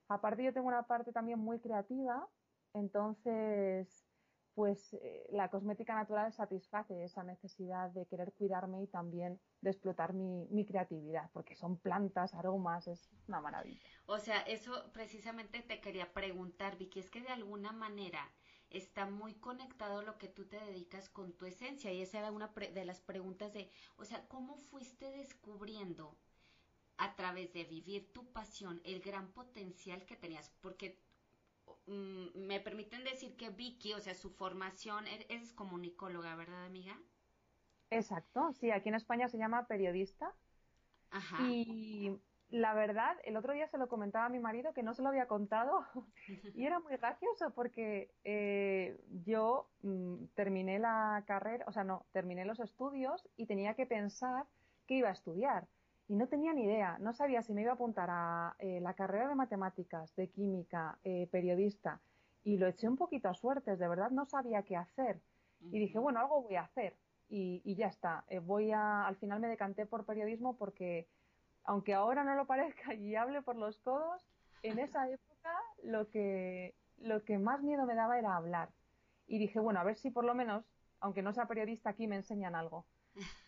Aparte 0.08 0.42
yo 0.42 0.54
tengo 0.54 0.68
una 0.68 0.84
parte 0.84 1.12
también 1.12 1.38
muy 1.38 1.60
creativa, 1.60 2.26
entonces 2.72 4.07
pues 4.58 4.92
eh, 4.94 5.24
la 5.30 5.50
cosmética 5.50 5.94
natural 5.94 6.32
satisface 6.32 7.04
esa 7.04 7.22
necesidad 7.22 7.90
de 7.90 8.06
querer 8.06 8.32
cuidarme 8.32 8.82
y 8.82 8.88
también 8.88 9.38
de 9.60 9.70
explotar 9.70 10.14
mi, 10.14 10.48
mi, 10.50 10.66
creatividad, 10.66 11.30
porque 11.32 11.54
son 11.54 11.76
plantas, 11.76 12.34
aromas, 12.34 12.88
es 12.88 13.08
una 13.28 13.40
maravilla. 13.40 13.78
O 14.06 14.18
sea, 14.18 14.40
eso 14.40 14.90
precisamente 14.92 15.62
te 15.62 15.80
quería 15.80 16.12
preguntar, 16.12 16.76
Vicky, 16.76 16.98
es 16.98 17.08
que 17.08 17.22
de 17.22 17.28
alguna 17.28 17.70
manera 17.70 18.28
está 18.68 19.06
muy 19.06 19.34
conectado 19.34 20.02
lo 20.02 20.18
que 20.18 20.26
tú 20.26 20.46
te 20.46 20.58
dedicas 20.58 21.08
con 21.08 21.34
tu 21.34 21.46
esencia 21.46 21.92
y 21.92 22.02
esa 22.02 22.18
era 22.18 22.32
una 22.32 22.48
de 22.48 22.84
las 22.84 23.00
preguntas 23.00 23.52
de, 23.52 23.70
o 23.96 24.04
sea, 24.04 24.26
¿cómo 24.26 24.56
fuiste 24.56 25.08
descubriendo 25.12 26.18
a 26.96 27.14
través 27.14 27.52
de 27.52 27.62
vivir 27.62 28.12
tu 28.12 28.32
pasión 28.32 28.80
el 28.84 28.98
gran 29.02 29.30
potencial 29.30 30.04
que 30.04 30.16
tenías? 30.16 30.50
Porque 30.60 30.98
me 31.88 32.60
permiten 32.60 33.04
decir 33.04 33.36
que 33.36 33.50
Vicky, 33.50 33.92
o 33.94 34.00
sea, 34.00 34.14
su 34.14 34.30
formación 34.30 35.06
e-, 35.06 35.26
es, 35.28 35.52
comunicóloga, 35.52 36.34
¿verdad, 36.36 36.64
amiga? 36.64 36.98
Exacto, 37.90 38.52
sí, 38.52 38.70
aquí 38.70 38.88
en 38.88 38.94
España 38.96 39.28
se 39.28 39.38
llama 39.38 39.66
periodista. 39.66 40.34
Ajá. 41.10 41.38
Y 41.42 42.20
la 42.50 42.74
verdad, 42.74 43.16
el 43.24 43.36
otro 43.36 43.52
día 43.52 43.68
se 43.68 43.78
lo 43.78 43.88
comentaba 43.88 44.26
a 44.26 44.30
mi 44.30 44.38
marido 44.38 44.72
que 44.72 44.82
no 44.82 44.94
se 44.94 45.02
lo 45.02 45.08
había 45.08 45.26
contado 45.26 45.84
y 46.54 46.64
era 46.64 46.80
muy 46.80 46.96
gracioso 46.96 47.50
porque 47.54 48.10
eh, 48.24 49.00
yo 49.24 49.68
mm, 49.82 50.26
terminé 50.34 50.78
la 50.78 51.24
carrera, 51.26 51.64
o 51.68 51.72
sea, 51.72 51.84
no, 51.84 52.06
terminé 52.12 52.44
los 52.44 52.60
estudios 52.60 53.28
y 53.36 53.46
tenía 53.46 53.74
que 53.74 53.86
pensar 53.86 54.46
qué 54.86 54.94
iba 54.94 55.08
a 55.08 55.12
estudiar 55.12 55.66
y 56.08 56.14
no 56.16 56.26
tenía 56.26 56.54
ni 56.54 56.64
idea, 56.64 56.96
no 57.00 57.12
sabía 57.12 57.42
si 57.42 57.52
me 57.52 57.60
iba 57.60 57.72
a 57.72 57.74
apuntar 57.74 58.08
a 58.10 58.56
eh, 58.58 58.80
la 58.80 58.94
carrera 58.94 59.28
de 59.28 59.34
matemáticas, 59.34 60.16
de 60.16 60.28
química, 60.28 60.98
eh, 61.04 61.28
periodista, 61.30 62.00
y 62.44 62.56
lo 62.56 62.66
eché 62.66 62.88
un 62.88 62.96
poquito 62.96 63.28
a 63.28 63.34
suertes, 63.34 63.78
de 63.78 63.88
verdad 63.88 64.10
no 64.10 64.24
sabía 64.24 64.62
qué 64.62 64.76
hacer. 64.76 65.20
Y 65.60 65.78
dije, 65.78 65.98
bueno, 65.98 66.20
algo 66.20 66.42
voy 66.42 66.56
a 66.56 66.62
hacer. 66.62 66.96
Y, 67.28 67.74
ya 67.74 67.88
está. 67.88 68.24
Eh, 68.28 68.38
voy 68.38 68.70
a, 68.70 69.06
al 69.06 69.16
final 69.16 69.40
me 69.40 69.48
decanté 69.48 69.84
por 69.84 70.06
periodismo 70.06 70.56
porque, 70.56 71.08
aunque 71.64 71.92
ahora 71.92 72.24
no 72.24 72.34
lo 72.36 72.46
parezca 72.46 72.94
y 72.94 73.14
hable 73.16 73.42
por 73.42 73.56
los 73.56 73.76
codos, 73.78 74.26
en 74.62 74.78
esa 74.78 75.10
época 75.10 75.52
lo 75.82 76.08
que, 76.08 76.74
lo 76.96 77.22
que 77.24 77.38
más 77.38 77.60
miedo 77.60 77.84
me 77.84 77.94
daba 77.94 78.18
era 78.18 78.36
hablar. 78.36 78.70
Y 79.26 79.38
dije, 79.38 79.60
bueno, 79.60 79.80
a 79.80 79.84
ver 79.84 79.96
si 79.96 80.10
por 80.10 80.24
lo 80.24 80.34
menos, 80.34 80.64
aunque 81.00 81.22
no 81.22 81.34
sea 81.34 81.46
periodista, 81.46 81.90
aquí 81.90 82.06
me 82.06 82.16
enseñan 82.16 82.54
algo. 82.54 82.86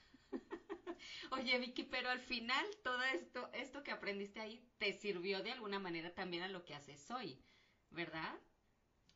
Oye, 1.30 1.58
Vicky, 1.58 1.84
pero 1.84 2.10
al 2.10 2.20
final 2.20 2.66
todo 2.82 3.02
esto, 3.04 3.50
esto 3.52 3.82
que 3.82 3.92
aprendiste 3.92 4.40
ahí, 4.40 4.68
te 4.78 4.92
sirvió 4.92 5.42
de 5.42 5.52
alguna 5.52 5.78
manera 5.78 6.12
también 6.14 6.42
a 6.42 6.49
lo 6.49 6.64
que 6.64 6.75
haces 6.75 7.10
hoy, 7.10 7.38
¿verdad? 7.90 8.38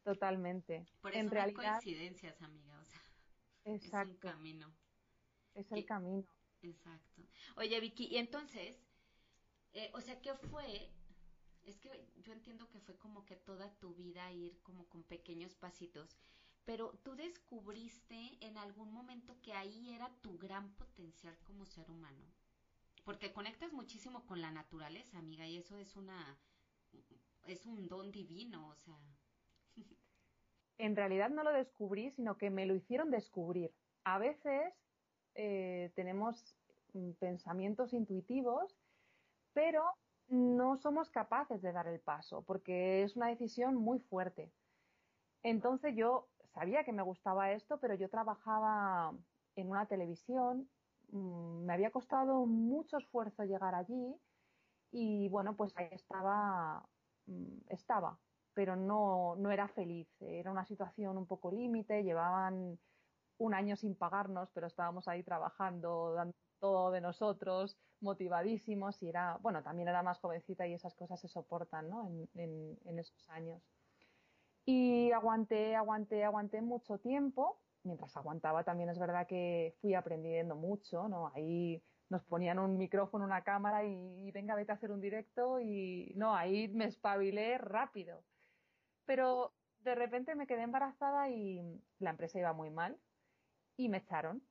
Totalmente. 0.04 0.86
Por 1.00 1.12
eso 1.12 1.20
en 1.20 1.26
no 1.26 1.32
realidad, 1.32 1.80
coincidencias, 1.80 2.40
amiga, 2.42 2.78
o 2.78 2.84
sea, 2.84 3.00
exacto. 3.64 4.10
es 4.10 4.14
un 4.14 4.20
camino. 4.20 4.74
Es 5.54 5.72
el 5.72 5.84
camino. 5.84 6.24
Exacto. 6.62 7.22
Oye, 7.56 7.80
Vicky, 7.80 8.06
y 8.06 8.18
entonces, 8.18 8.76
eh, 9.72 9.90
o 9.94 10.00
sea, 10.00 10.20
¿qué 10.20 10.34
fue? 10.34 10.90
Es 11.64 11.78
que 11.78 12.06
yo 12.16 12.32
entiendo 12.32 12.68
que 12.70 12.80
fue 12.80 12.96
como 12.98 13.24
que 13.24 13.36
toda 13.36 13.74
tu 13.78 13.94
vida 13.94 14.30
ir 14.32 14.60
como 14.62 14.88
con 14.88 15.02
pequeños 15.02 15.54
pasitos 15.54 16.16
pero 16.64 16.92
tú 17.02 17.14
descubriste 17.14 18.38
en 18.40 18.56
algún 18.56 18.92
momento 18.92 19.40
que 19.42 19.52
ahí 19.52 19.92
era 19.94 20.10
tu 20.22 20.38
gran 20.38 20.74
potencial 20.74 21.36
como 21.44 21.66
ser 21.66 21.90
humano. 21.90 22.24
Porque 23.04 23.32
conectas 23.32 23.72
muchísimo 23.72 24.24
con 24.26 24.40
la 24.40 24.50
naturaleza, 24.50 25.18
amiga, 25.18 25.46
y 25.46 25.58
eso 25.58 25.78
es 25.78 25.94
una 25.96 26.38
es 27.46 27.66
un 27.66 27.88
don 27.88 28.10
divino, 28.10 28.68
o 28.68 28.74
sea. 28.76 28.98
En 30.78 30.96
realidad 30.96 31.30
no 31.30 31.42
lo 31.42 31.52
descubrí, 31.52 32.10
sino 32.12 32.36
que 32.36 32.50
me 32.50 32.66
lo 32.66 32.74
hicieron 32.74 33.10
descubrir. 33.10 33.72
A 34.04 34.18
veces 34.18 34.72
eh, 35.34 35.92
tenemos 35.94 36.56
mm, 36.94 37.12
pensamientos 37.12 37.92
intuitivos, 37.92 38.74
pero 39.52 39.84
no 40.28 40.76
somos 40.78 41.10
capaces 41.10 41.60
de 41.62 41.72
dar 41.72 41.86
el 41.86 42.00
paso, 42.00 42.42
porque 42.42 43.02
es 43.02 43.14
una 43.14 43.28
decisión 43.28 43.76
muy 43.76 44.00
fuerte. 44.00 44.50
Entonces 45.42 45.94
yo 45.94 46.28
sabía 46.54 46.84
que 46.84 46.92
me 46.92 47.02
gustaba 47.02 47.52
esto, 47.52 47.80
pero 47.80 47.94
yo 47.94 48.08
trabajaba 48.10 49.12
en 49.56 49.70
una 49.70 49.86
televisión, 49.86 50.70
mm, 51.08 51.64
me 51.66 51.72
había 51.74 51.90
costado 51.90 52.46
mucho 52.46 52.98
esfuerzo 52.98 53.44
llegar 53.44 53.74
allí 53.74 54.16
y 54.92 55.28
bueno, 55.28 55.56
pues 55.56 55.72
ahí 55.76 55.88
estaba, 55.92 56.88
mm, 57.26 57.58
estaba, 57.68 58.20
pero 58.54 58.76
no, 58.76 59.36
no 59.36 59.50
era 59.50 59.68
feliz. 59.68 60.08
Era 60.20 60.52
una 60.52 60.64
situación 60.64 61.18
un 61.18 61.26
poco 61.26 61.50
límite, 61.52 62.04
llevaban 62.04 62.80
un 63.38 63.54
año 63.54 63.76
sin 63.76 63.96
pagarnos, 63.96 64.50
pero 64.52 64.66
estábamos 64.68 65.08
ahí 65.08 65.24
trabajando, 65.24 66.14
dando 66.14 66.34
todo 66.60 66.90
de 66.92 67.00
nosotros, 67.00 67.78
motivadísimos 68.00 69.02
y 69.02 69.08
era, 69.08 69.38
bueno, 69.38 69.62
también 69.62 69.88
era 69.88 70.02
más 70.02 70.20
jovencita 70.20 70.66
y 70.66 70.74
esas 70.74 70.94
cosas 70.94 71.20
se 71.20 71.28
soportan, 71.28 71.90
¿no? 71.90 72.08
en, 72.34 72.78
en 72.84 72.98
esos 72.98 73.28
años. 73.30 73.73
Y 74.66 75.12
aguanté, 75.12 75.76
aguanté, 75.76 76.24
aguanté 76.24 76.62
mucho 76.62 76.98
tiempo. 76.98 77.60
Mientras 77.82 78.16
aguantaba 78.16 78.64
también 78.64 78.88
es 78.88 78.98
verdad 78.98 79.26
que 79.26 79.76
fui 79.80 79.94
aprendiendo 79.94 80.56
mucho, 80.56 81.06
¿no? 81.08 81.30
Ahí 81.34 81.82
nos 82.08 82.24
ponían 82.24 82.58
un 82.58 82.78
micrófono, 82.78 83.24
una 83.24 83.44
cámara 83.44 83.84
y, 83.84 84.30
venga, 84.32 84.54
vete 84.54 84.72
a 84.72 84.76
hacer 84.76 84.90
un 84.90 85.00
directo 85.00 85.60
y 85.60 86.12
no, 86.16 86.34
ahí 86.34 86.68
me 86.68 86.86
espabilé 86.86 87.58
rápido. 87.58 88.24
Pero 89.04 89.52
de 89.80 89.94
repente 89.94 90.34
me 90.34 90.46
quedé 90.46 90.62
embarazada 90.62 91.28
y 91.28 91.60
la 91.98 92.10
empresa 92.10 92.38
iba 92.38 92.52
muy 92.52 92.70
mal 92.70 92.98
y 93.76 93.88
me 93.88 93.98
echaron. 93.98 94.42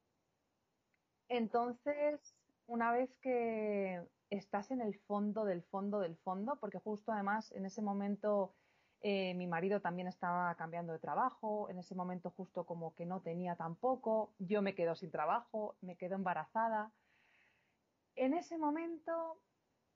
Entonces, 1.27 2.36
una 2.67 2.91
vez 2.91 3.15
que 3.17 4.03
estás 4.29 4.70
en 4.72 4.82
el 4.82 5.00
fondo 5.08 5.46
del 5.46 5.63
fondo 5.63 6.00
del 6.00 6.17
fondo, 6.17 6.58
porque 6.60 6.79
justo 6.79 7.12
además 7.12 7.51
en 7.53 7.65
ese 7.65 7.82
momento 7.82 8.55
eh, 9.05 9.33
mi 9.33 9.48
marido 9.48 9.81
también 9.81 10.07
estaba 10.07 10.55
cambiando 10.55 10.93
de 10.93 11.00
trabajo, 11.00 11.69
en 11.69 11.77
ese 11.77 11.93
momento 11.93 12.31
justo 12.31 12.65
como 12.65 12.95
que 12.95 13.05
no 13.05 13.19
tenía 13.19 13.57
tampoco, 13.57 14.33
yo 14.39 14.62
me 14.62 14.75
quedo 14.75 14.95
sin 14.95 15.12
trabajo, 15.12 15.75
me 15.81 15.98
quedo 15.98 16.15
embarazada. 16.15 16.89
En 18.15 18.33
ese 18.33 18.57
momento 18.57 19.41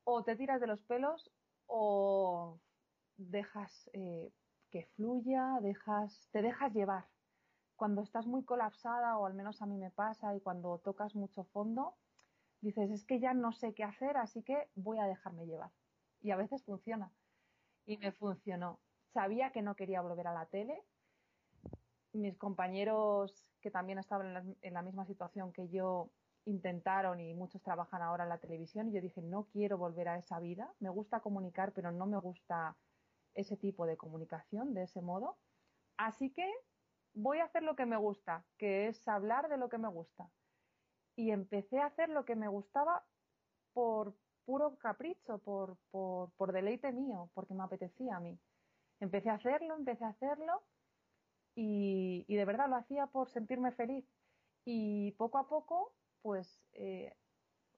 o 0.03 0.23
te 0.25 0.35
tiras 0.35 0.59
de 0.59 0.67
los 0.67 0.81
pelos 0.83 1.31
o 1.67 2.59
dejas 3.15 3.89
eh, 3.93 4.29
que 4.71 4.85
fluya, 4.97 5.59
dejas, 5.61 6.27
te 6.33 6.41
dejas 6.41 6.73
llevar. 6.73 7.07
Cuando 7.77 8.01
estás 8.01 8.25
muy 8.27 8.43
colapsada, 8.43 9.17
o 9.17 9.25
al 9.25 9.35
menos 9.35 9.61
a 9.61 9.65
mí 9.65 9.77
me 9.77 9.91
pasa, 9.91 10.35
y 10.35 10.41
cuando 10.41 10.79
tocas 10.79 11.15
mucho 11.15 11.45
fondo, 11.45 11.95
dices, 12.59 12.91
es 12.91 13.05
que 13.05 13.21
ya 13.21 13.33
no 13.33 13.53
sé 13.53 13.73
qué 13.73 13.85
hacer, 13.85 14.17
así 14.17 14.43
que 14.43 14.69
voy 14.75 14.97
a 14.99 15.05
dejarme 15.05 15.45
llevar. 15.45 15.71
Y 16.21 16.31
a 16.31 16.35
veces 16.35 16.63
funciona. 16.65 17.13
Y 17.85 17.97
me 17.97 18.11
funcionó. 18.11 18.79
Sabía 19.17 19.49
que 19.49 19.63
no 19.63 19.75
quería 19.75 20.01
volver 20.01 20.27
a 20.27 20.33
la 20.35 20.45
tele. 20.45 20.79
Mis 22.13 22.37
compañeros 22.37 23.49
que 23.61 23.71
también 23.71 23.97
estaban 23.97 24.55
en 24.61 24.73
la, 24.75 24.83
misma 24.83 25.07
situación 25.07 25.51
que 25.51 25.69
yo 25.69 26.11
intentaron 26.45 27.19
y 27.19 27.33
muchos 27.33 27.63
trabajan 27.63 28.03
ahora 28.03 28.25
en 28.25 28.29
la 28.29 28.37
televisión 28.37 28.89
y 28.89 28.91
yo 28.93 29.01
dije, 29.01 29.23
no 29.23 29.47
quiero 29.51 29.79
volver 29.79 30.07
a 30.07 30.19
esa 30.19 30.39
vida. 30.39 30.71
Me 30.79 30.89
gusta 30.89 31.19
comunicar, 31.21 31.71
pero 31.73 31.91
no 31.91 32.05
me 32.05 32.19
gusta 32.19 32.77
ese 33.33 33.57
tipo 33.57 33.87
de 33.87 33.97
comunicación 33.97 34.75
de 34.75 34.83
ese 34.83 35.01
modo. 35.01 35.39
Así 35.97 36.29
que 36.29 36.47
voy 37.15 37.39
a 37.39 37.45
hacer 37.45 37.63
lo 37.63 37.75
que 37.75 37.87
me 37.87 37.97
gusta, 37.97 38.45
que 38.59 38.87
es 38.87 39.07
hablar 39.07 39.49
de 39.49 39.57
lo 39.57 39.67
que 39.67 39.79
me 39.79 39.87
gusta. 39.87 40.29
Y 41.15 41.31
empecé 41.31 41.79
a 41.79 41.87
hacer 41.87 42.09
lo 42.09 42.23
que 42.23 42.35
me 42.35 42.49
gustaba 42.49 43.03
por 43.73 44.13
puro 44.45 44.77
capricho, 44.77 45.39
por, 45.39 45.75
por, 45.89 46.53
deleite 46.53 46.91
mío, 46.91 47.31
porque 47.33 47.55
me 47.55 47.63
apetecía 47.63 48.17
a 48.17 48.19
mí. 48.19 48.39
Empecé 48.99 49.29
a 49.29 49.35
hacerlo, 49.35 49.75
empecé 49.75 50.05
a 50.05 50.09
hacerlo 50.09 50.63
y, 51.55 52.25
de 52.27 52.45
verdad 52.45 52.69
lo 52.69 52.75
hacía 52.75 53.07
por 53.07 53.29
sentirme 53.29 53.71
feliz. 53.71 54.05
Y 54.65 55.11
poco 55.13 55.37
a 55.37 55.47
poco, 55.47 55.93
pues 56.21 56.61
eh, 56.73 57.15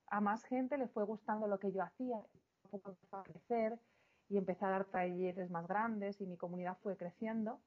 a 0.07 0.21
más 0.21 0.43
gente 0.43 0.77
le 0.77 0.87
fue 0.87 1.05
gustando 1.05 1.47
lo 1.47 1.59
que 1.59 1.71
yo 1.71 1.83
hacía. 1.83 2.21
Poco 2.69 2.91
empezó 2.91 3.17
a 3.17 3.23
crecer 3.23 3.79
y 4.27 4.37
empecé 4.37 4.65
a 4.65 4.69
dar 4.69 4.85
talleres 4.85 5.49
más 5.49 5.67
grandes 5.67 6.21
y 6.21 6.25
mi 6.25 6.37
comunidad 6.37 6.77
fue 6.81 6.97
creciendo 6.97 7.61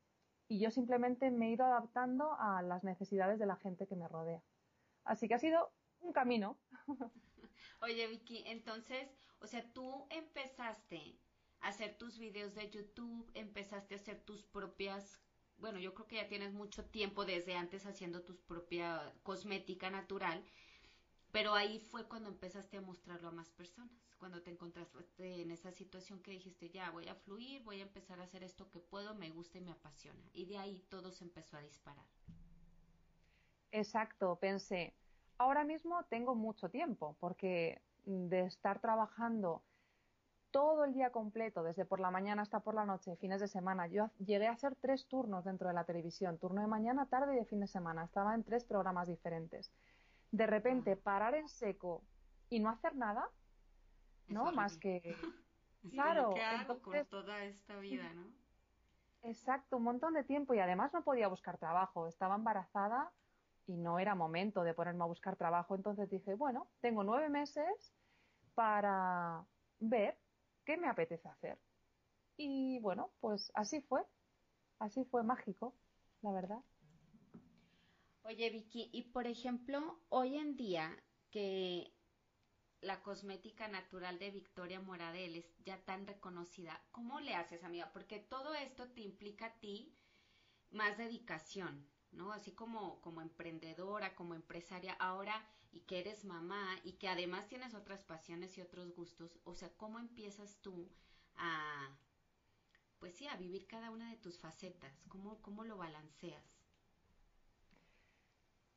y 0.53 0.59
yo 0.59 0.71
simplemente 0.71 1.31
me 1.31 1.47
he 1.47 1.53
ido 1.53 1.65
adaptando 1.65 2.35
a 2.39 2.61
las 2.61 2.85
necesidades 2.85 3.39
de 3.39 3.47
la 3.47 3.57
gente 3.57 3.87
que 3.87 3.97
me 3.97 4.07
rodea. 4.07 4.43
Así 5.03 5.27
que 5.27 5.35
ha 5.35 5.39
sido 5.39 5.73
un 6.01 6.13
camino. 6.13 6.59
Oye, 7.81 8.07
Vicky, 8.07 8.45
entonces, 8.47 9.09
o 9.41 9.47
sea, 9.47 9.65
tú 9.73 10.07
empezaste 10.11 10.92
hacer 11.73 11.97
tus 11.97 12.19
videos 12.19 12.55
de 12.55 12.71
YouTube, 12.71 13.31
empezaste 13.35 13.95
a 13.95 13.99
hacer 13.99 14.21
tus 14.21 14.43
propias, 14.43 15.21
bueno, 15.59 15.79
yo 15.79 15.95
creo 15.95 16.07
que 16.07 16.17
ya 16.17 16.29
tienes 16.29 16.53
mucho 16.53 16.85
tiempo 16.85 17.25
desde 17.25 17.57
antes 17.57 17.87
haciendo 17.87 18.23
tus 18.23 18.41
propia 18.41 19.15
cosmética 19.23 19.91
natural, 19.91 20.45
pero 21.31 21.55
ahí 21.55 21.81
fue 21.81 22.07
cuando 22.07 22.29
empezaste 22.29 22.77
a 22.77 22.83
mostrarlo 22.83 23.29
a 23.29 23.33
más 23.33 23.51
personas 23.51 24.13
cuando 24.19 24.41
te 24.41 24.53
encontraste 24.53 25.43
en 25.43 25.51
esa 25.51 25.73
situación 25.73 26.21
que 26.23 26.31
dijiste, 26.31 26.71
ya 26.71 26.91
voy 26.93 27.09
a 27.09 27.15
fluir, 27.17 27.65
voy 27.65 27.81
a 27.81 27.83
empezar 27.83 28.21
a 28.21 28.23
hacer 28.23 28.45
esto 28.45 28.71
que 28.71 28.79
puedo, 28.79 29.17
me 29.17 29.31
gusta 29.31 29.59
y 29.59 29.63
me 29.63 29.73
apasiona. 29.73 30.23
Y 30.33 30.45
de 30.45 30.59
ahí 30.59 30.85
todo 30.91 31.11
se 31.11 31.25
empezó 31.25 31.57
a 31.57 31.61
disparar. 31.61 32.07
Exacto, 33.73 34.37
pensé, 34.37 34.95
ahora 35.39 35.65
mismo 35.65 36.05
tengo 36.05 36.37
mucho 36.37 36.69
tiempo, 36.69 37.17
porque 37.19 37.81
de 38.05 38.47
estar 38.47 38.81
trabajando 38.81 39.65
todo 40.53 40.85
el 40.85 40.93
día 40.93 41.11
completo, 41.11 41.65
desde 41.65 41.85
por 41.85 41.99
la 41.99 42.11
mañana 42.11 42.43
hasta 42.43 42.61
por 42.61 42.75
la 42.75 42.85
noche, 42.85 43.17
fines 43.17 43.41
de 43.41 43.49
semana. 43.49 43.89
Yo 43.89 44.11
llegué 44.25 44.47
a 44.47 44.53
hacer 44.53 44.77
tres 44.77 45.09
turnos 45.09 45.45
dentro 45.45 45.69
de 45.69 45.75
la 45.75 45.85
televisión, 45.85 46.39
turno 46.39 46.61
de 46.61 46.69
mañana, 46.69 47.07
tarde 47.07 47.35
y 47.35 47.39
de 47.39 47.45
fin 47.47 47.61
de 47.61 47.67
semana. 47.67 48.05
Estaba 48.05 48.35
en 48.35 48.45
tres 48.45 48.65
programas 48.65 49.09
diferentes. 49.09 49.73
De 50.31 50.47
repente, 50.47 50.95
parar 50.97 51.35
en 51.35 51.49
seco 51.49 52.03
y 52.51 52.61
no 52.61 52.69
hacer 52.69 52.95
nada, 52.95 53.29
¿no? 54.29 54.53
Más 54.53 54.77
que... 54.77 55.01
claro, 55.91 56.35
con 56.83 57.07
toda 57.07 57.45
esta 57.45 57.77
vida, 57.79 58.13
¿no? 58.15 58.27
Exacto, 59.23 59.77
un 59.79 59.85
montón 59.85 60.15
de 60.15 60.25
tiempo 60.25 60.53
y 60.53 60.59
además 60.59 60.93
no 60.93 61.03
podía 61.03 61.29
buscar 61.29 61.57
trabajo. 61.57 62.09
Estaba 62.09 62.35
embarazada 62.35 63.11
y 63.67 63.77
no 63.77 63.99
era 63.99 64.15
momento 64.15 64.65
de 64.65 64.75
ponerme 64.75 65.05
a 65.05 65.07
buscar 65.07 65.37
trabajo. 65.37 65.75
Entonces 65.75 66.11
dije, 66.11 66.35
bueno, 66.35 66.69
tengo 66.81 67.05
nueve 67.05 67.29
meses 67.29 67.95
para 68.55 69.45
ver 69.79 70.19
qué 70.65 70.77
me 70.77 70.89
apetece 70.89 71.29
hacer. 71.29 71.59
Y 72.37 72.79
bueno, 72.81 73.13
pues 73.21 73.51
así 73.55 73.81
fue. 73.83 74.03
Así 74.79 75.05
fue 75.05 75.23
mágico, 75.23 75.75
la 76.23 76.33
verdad. 76.33 76.61
Oye, 78.25 78.51
Vicky, 78.51 78.91
y 78.93 79.03
por 79.11 79.27
ejemplo, 79.27 80.01
hoy 80.09 80.37
en 80.37 80.57
día 80.57 80.97
que 81.31 81.93
la 82.81 83.03
cosmética 83.03 83.69
natural 83.69 84.19
de 84.19 84.31
Victoria 84.31 84.81
Moradel 84.81 85.37
es 85.37 85.57
ya 85.65 85.85
tan 85.85 86.07
reconocida, 86.07 86.85
¿cómo 86.91 87.21
le 87.21 87.35
haces, 87.35 87.63
amiga? 87.63 87.93
Porque 87.93 88.19
todo 88.19 88.55
esto 88.55 88.91
te 88.91 89.03
implica 89.03 89.47
a 89.47 89.61
ti 89.61 89.97
más 90.71 90.99
dedicación, 90.99 91.89
¿no? 92.11 92.33
Así 92.33 92.53
como, 92.53 93.01
como 93.01 93.23
emprendedora, 93.23 94.15
como 94.17 94.35
empresaria, 94.35 94.95
ahora 94.95 95.49
y 95.73 95.81
que 95.81 96.01
eres 96.01 96.25
mamá 96.25 96.79
y 96.85 96.93
que 96.93 97.09
además 97.09 97.49
tienes 97.49 97.75
otras 97.75 98.05
pasiones 98.05 98.57
y 98.59 98.61
otros 98.61 98.95
gustos, 98.95 99.39
o 99.45 99.55
sea, 99.55 99.71
¿cómo 99.77 99.99
empiezas 99.99 100.59
tú 100.61 100.89
a, 101.37 101.89
pues 102.99 103.15
sí, 103.15 103.27
a 103.27 103.37
vivir 103.37 103.67
cada 103.67 103.91
una 103.91 104.11
de 104.11 104.17
tus 104.17 104.39
facetas? 104.39 105.03
¿Cómo, 105.09 105.41
cómo 105.43 105.65
lo 105.65 105.77
balanceas? 105.77 106.45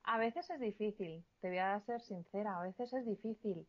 A 0.03 0.17
veces 0.17 0.49
es 0.49 0.60
difícil, 0.60 1.25
te 1.41 1.49
voy 1.49 1.58
a 1.58 1.79
ser 1.81 2.01
sincera, 2.01 2.60
a 2.60 2.63
veces 2.63 2.93
es 2.93 3.05
difícil. 3.05 3.67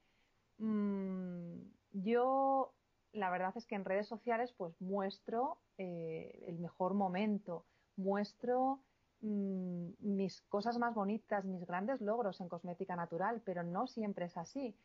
Mm, 0.59 1.61
yo, 1.93 2.75
la 3.13 3.31
verdad 3.31 3.57
es 3.57 3.67
que 3.67 3.75
en 3.75 3.85
redes 3.85 4.07
sociales, 4.07 4.53
pues 4.57 4.79
muestro 4.81 5.59
eh, 5.79 6.45
el 6.47 6.59
mejor 6.59 6.95
momento, 6.95 7.65
muestro 7.97 8.81
mm, 9.27 9.95
mis 10.01 10.43
cosas 10.43 10.79
más 10.79 10.95
bonitas, 10.95 11.45
mis 11.45 11.67
grandes 11.67 12.01
logros 12.01 12.41
en 12.41 12.49
cosmética 12.49 12.97
natural, 12.97 13.43
pero 13.45 13.63
no 13.63 13.87
siempre 13.87 14.27
es 14.27 14.37
así. 14.37 14.77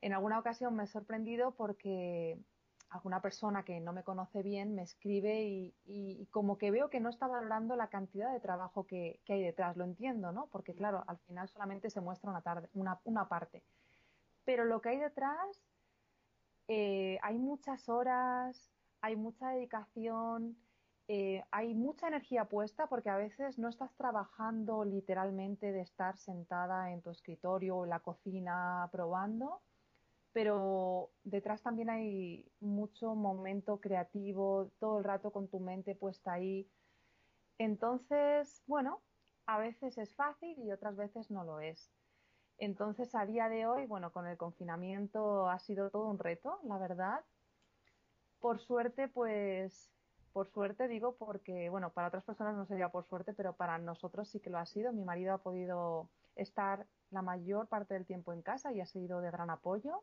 En 0.00 0.12
alguna 0.12 0.38
ocasión 0.38 0.74
me 0.74 0.84
he 0.84 0.86
sorprendido 0.86 1.52
porque 1.52 2.38
alguna 2.90 3.20
persona 3.20 3.64
que 3.64 3.80
no 3.80 3.92
me 3.92 4.04
conoce 4.04 4.42
bien 4.42 4.74
me 4.74 4.82
escribe 4.82 5.42
y, 5.86 6.28
como 6.30 6.58
que 6.58 6.70
veo 6.70 6.90
que 6.90 7.00
no 7.00 7.08
está 7.10 7.26
valorando 7.26 7.76
la 7.76 7.88
cantidad 7.88 8.32
de 8.32 8.40
trabajo 8.40 8.86
que, 8.86 9.20
hay 9.28 9.42
detrás. 9.42 9.76
Lo 9.76 9.84
entiendo, 9.84 10.32
¿no? 10.32 10.48
Porque 10.52 10.74
claro, 10.74 11.04
al 11.06 11.18
final 11.18 11.48
solamente 11.48 11.90
se 11.90 12.00
muestra 12.00 12.30
una, 12.30 12.42
tarde, 12.42 12.68
una 12.72 13.28
parte 13.28 13.62
pero 14.44 14.64
lo 14.64 14.80
que 14.80 14.90
hay 14.90 14.98
detrás, 14.98 15.62
eh, 16.68 17.18
hay 17.22 17.38
muchas 17.38 17.88
horas, 17.88 18.70
hay 19.00 19.16
mucha 19.16 19.50
dedicación, 19.50 20.56
eh, 21.06 21.44
hay 21.50 21.74
mucha 21.74 22.08
energía 22.08 22.46
puesta 22.46 22.86
porque 22.86 23.10
a 23.10 23.16
veces 23.16 23.58
no 23.58 23.68
estás 23.68 23.94
trabajando 23.96 24.84
literalmente 24.84 25.70
de 25.70 25.82
estar 25.82 26.16
sentada 26.16 26.92
en 26.92 27.02
tu 27.02 27.10
escritorio 27.10 27.76
o 27.76 27.84
en 27.84 27.90
la 27.90 28.00
cocina 28.00 28.88
probando, 28.90 29.60
pero 30.32 31.10
detrás 31.22 31.62
también 31.62 31.90
hay 31.90 32.50
mucho 32.60 33.14
momento 33.14 33.80
creativo, 33.80 34.70
todo 34.80 34.98
el 34.98 35.04
rato 35.04 35.30
con 35.30 35.48
tu 35.48 35.60
mente 35.60 35.94
puesta 35.94 36.32
ahí. 36.32 36.66
Entonces, 37.58 38.62
bueno, 38.66 39.02
a 39.46 39.58
veces 39.58 39.98
es 39.98 40.14
fácil 40.14 40.58
y 40.58 40.72
otras 40.72 40.96
veces 40.96 41.30
no 41.30 41.44
lo 41.44 41.60
es. 41.60 41.90
Entonces, 42.58 43.14
a 43.14 43.26
día 43.26 43.48
de 43.48 43.66
hoy, 43.66 43.86
bueno, 43.86 44.12
con 44.12 44.26
el 44.26 44.36
confinamiento 44.36 45.48
ha 45.48 45.58
sido 45.58 45.90
todo 45.90 46.08
un 46.08 46.18
reto, 46.18 46.60
la 46.64 46.78
verdad. 46.78 47.24
Por 48.40 48.58
suerte, 48.58 49.08
pues, 49.08 49.93
por 50.34 50.48
suerte 50.48 50.88
digo 50.88 51.14
porque, 51.16 51.70
bueno, 51.70 51.90
para 51.90 52.08
otras 52.08 52.24
personas 52.24 52.56
no 52.56 52.66
sería 52.66 52.88
por 52.88 53.04
suerte, 53.04 53.32
pero 53.32 53.52
para 53.52 53.78
nosotros 53.78 54.28
sí 54.28 54.40
que 54.40 54.50
lo 54.50 54.58
ha 54.58 54.66
sido. 54.66 54.92
Mi 54.92 55.04
marido 55.04 55.32
ha 55.32 55.38
podido 55.38 56.10
estar 56.34 56.86
la 57.12 57.22
mayor 57.22 57.68
parte 57.68 57.94
del 57.94 58.04
tiempo 58.04 58.32
en 58.32 58.42
casa 58.42 58.72
y 58.72 58.80
ha 58.80 58.86
sido 58.86 59.20
de 59.20 59.30
gran 59.30 59.48
apoyo. 59.48 60.02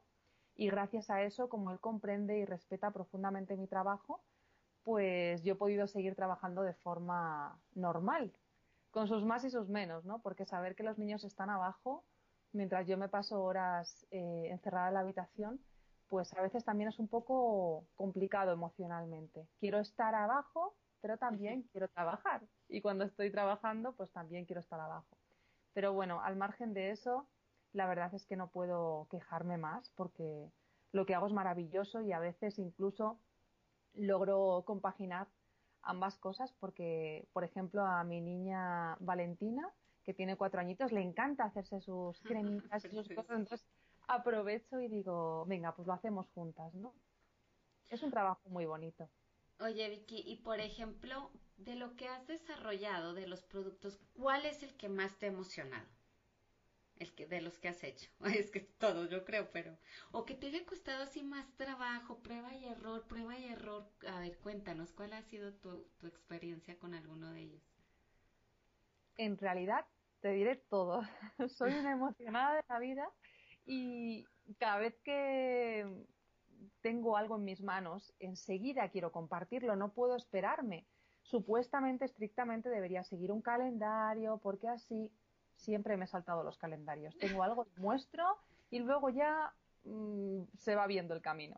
Y 0.55 0.69
gracias 0.69 1.09
a 1.09 1.21
eso, 1.21 1.49
como 1.49 1.69
él 1.71 1.81
comprende 1.81 2.37
y 2.37 2.45
respeta 2.45 2.91
profundamente 2.91 3.57
mi 3.57 3.67
trabajo, 3.67 4.21
pues 4.83 5.43
yo 5.43 5.53
he 5.53 5.57
podido 5.57 5.85
seguir 5.87 6.15
trabajando 6.15 6.61
de 6.61 6.75
forma 6.75 7.59
normal, 7.75 8.31
con 8.89 9.09
sus 9.09 9.25
más 9.25 9.43
y 9.43 9.49
sus 9.49 9.67
menos, 9.67 10.05
¿no? 10.05 10.19
Porque 10.19 10.45
saber 10.45 10.75
que 10.75 10.83
los 10.83 10.97
niños 10.97 11.25
están 11.25 11.49
abajo 11.49 12.05
mientras 12.53 12.87
yo 12.87 12.97
me 12.97 13.09
paso 13.09 13.43
horas 13.43 14.07
eh, 14.11 14.47
encerrada 14.49 14.87
en 14.87 14.93
la 14.93 14.99
habitación, 15.01 15.59
pues 16.11 16.33
a 16.33 16.41
veces 16.41 16.65
también 16.65 16.89
es 16.89 16.99
un 16.99 17.07
poco 17.07 17.85
complicado 17.95 18.51
emocionalmente. 18.51 19.47
Quiero 19.61 19.79
estar 19.79 20.13
abajo, 20.13 20.75
pero 20.99 21.17
también 21.17 21.63
quiero 21.71 21.87
trabajar. 21.87 22.41
Y 22.67 22.81
cuando 22.81 23.05
estoy 23.05 23.31
trabajando, 23.31 23.93
pues 23.93 24.11
también 24.11 24.43
quiero 24.43 24.59
estar 24.59 24.77
abajo. 24.77 25.17
Pero 25.73 25.93
bueno, 25.93 26.21
al 26.21 26.35
margen 26.35 26.73
de 26.73 26.91
eso, 26.91 27.29
la 27.71 27.87
verdad 27.87 28.13
es 28.13 28.25
que 28.25 28.35
no 28.35 28.49
puedo 28.49 29.07
quejarme 29.09 29.57
más 29.57 29.89
porque 29.95 30.51
lo 30.91 31.05
que 31.05 31.15
hago 31.15 31.27
es 31.27 31.33
maravilloso 31.33 32.01
y 32.01 32.11
a 32.11 32.19
veces 32.19 32.59
incluso 32.59 33.17
logro 33.93 34.63
compaginar 34.65 35.29
ambas 35.81 36.17
cosas 36.17 36.53
porque, 36.59 37.25
por 37.31 37.45
ejemplo, 37.45 37.85
a 37.85 38.03
mi 38.03 38.19
niña 38.19 38.97
Valentina 38.99 39.71
que 40.03 40.13
tiene 40.13 40.35
cuatro 40.35 40.59
añitos, 40.59 40.91
le 40.91 41.01
encanta 41.01 41.45
hacerse 41.45 41.79
sus 41.79 42.19
cremitas 42.23 42.83
y 42.83 42.89
sus 42.89 43.07
cosas, 43.07 43.37
entonces 43.37 43.65
aprovecho 44.15 44.79
y 44.79 44.87
digo, 44.87 45.45
venga, 45.45 45.73
pues 45.75 45.87
lo 45.87 45.93
hacemos 45.93 46.27
juntas, 46.33 46.73
¿no? 46.73 46.93
Es 47.89 48.01
un 48.03 48.11
trabajo 48.11 48.49
muy 48.49 48.65
bonito. 48.65 49.09
Oye, 49.59 49.89
Vicky, 49.89 50.23
y 50.25 50.37
por 50.37 50.59
ejemplo, 50.59 51.29
de 51.57 51.75
lo 51.75 51.95
que 51.95 52.07
has 52.07 52.25
desarrollado, 52.27 53.13
de 53.13 53.27
los 53.27 53.43
productos, 53.43 53.99
¿cuál 54.13 54.45
es 54.45 54.63
el 54.63 54.75
que 54.75 54.89
más 54.89 55.17
te 55.17 55.27
ha 55.27 55.29
emocionado? 55.29 55.87
el 57.01 57.13
que, 57.15 57.25
de 57.25 57.41
los 57.41 57.57
que 57.57 57.67
has 57.67 57.83
hecho. 57.83 58.09
Es 58.39 58.51
que 58.51 58.59
todos, 58.61 59.09
yo 59.09 59.25
creo, 59.25 59.49
pero. 59.51 59.77
O 60.11 60.25
que 60.25 60.35
te 60.35 60.47
haya 60.47 60.65
costado 60.65 61.03
así 61.03 61.23
más 61.23 61.47
trabajo, 61.57 62.21
prueba 62.21 62.53
y 62.53 62.65
error, 62.65 63.07
prueba 63.07 63.37
y 63.37 63.45
error. 63.45 63.89
A 64.07 64.19
ver, 64.19 64.37
cuéntanos, 64.37 64.91
¿cuál 64.91 65.13
ha 65.13 65.21
sido 65.23 65.53
tu, 65.53 65.83
tu 65.97 66.07
experiencia 66.07 66.77
con 66.77 66.93
alguno 66.93 67.31
de 67.31 67.41
ellos? 67.41 67.63
En 69.17 69.37
realidad, 69.37 69.85
te 70.21 70.29
diré 70.29 70.55
todo. 70.55 71.01
Soy 71.49 71.73
una 71.73 71.91
emocionada 71.91 72.55
de 72.55 72.63
la 72.69 72.79
vida 72.79 73.09
y 73.73 74.27
cada 74.59 74.79
vez 74.79 74.99
que 75.01 76.05
tengo 76.81 77.15
algo 77.15 77.37
en 77.37 77.45
mis 77.45 77.61
manos, 77.61 78.13
enseguida 78.19 78.89
quiero 78.89 79.13
compartirlo, 79.13 79.77
no 79.77 79.93
puedo 79.93 80.17
esperarme. 80.17 80.85
Supuestamente, 81.21 82.03
estrictamente 82.03 82.67
debería 82.67 83.05
seguir 83.05 83.31
un 83.31 83.41
calendario, 83.41 84.39
porque 84.43 84.67
así 84.67 85.09
siempre 85.55 85.95
me 85.95 86.03
he 86.03 86.07
saltado 86.09 86.43
los 86.43 86.57
calendarios. 86.57 87.17
Tengo 87.17 87.43
algo, 87.43 87.65
muestro 87.77 88.25
y 88.71 88.79
luego 88.79 89.09
ya 89.09 89.53
mm, 89.85 90.41
se 90.57 90.75
va 90.75 90.85
viendo 90.85 91.13
el 91.13 91.21
camino. 91.21 91.57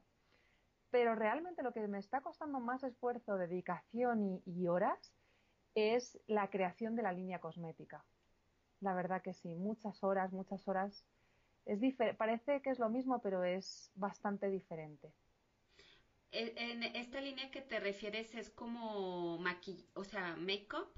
Pero 0.92 1.16
realmente 1.16 1.64
lo 1.64 1.74
que 1.74 1.88
me 1.88 1.98
está 1.98 2.22
costando 2.22 2.60
más 2.60 2.84
esfuerzo, 2.84 3.38
dedicación 3.38 4.40
y 4.46 4.68
horas 4.68 5.16
es 5.74 6.20
la 6.28 6.52
creación 6.52 6.96
de 6.96 7.02
la 7.02 7.12
línea 7.12 7.40
cosmética. 7.40 8.06
La 8.82 8.94
verdad 8.94 9.24
que 9.24 9.34
sí, 9.34 9.56
muchas 9.56 10.04
horas, 10.04 10.32
muchas 10.32 10.68
horas 10.68 11.04
es 11.66 11.80
parece 12.18 12.62
que 12.62 12.70
es 12.70 12.80
lo 12.80 12.90
mismo, 12.90 13.22
pero 13.22 13.44
es 13.44 13.92
bastante 13.96 14.50
diferente. 14.50 15.10
En 16.32 16.84
esta 16.84 17.22
línea 17.22 17.52
que 17.52 17.62
te 17.62 17.80
refieres 17.80 18.34
es 18.34 18.50
como 18.50 19.38
maquillaje, 19.38 19.88
o 19.94 20.04
sea, 20.04 20.36
make-up 20.36 20.90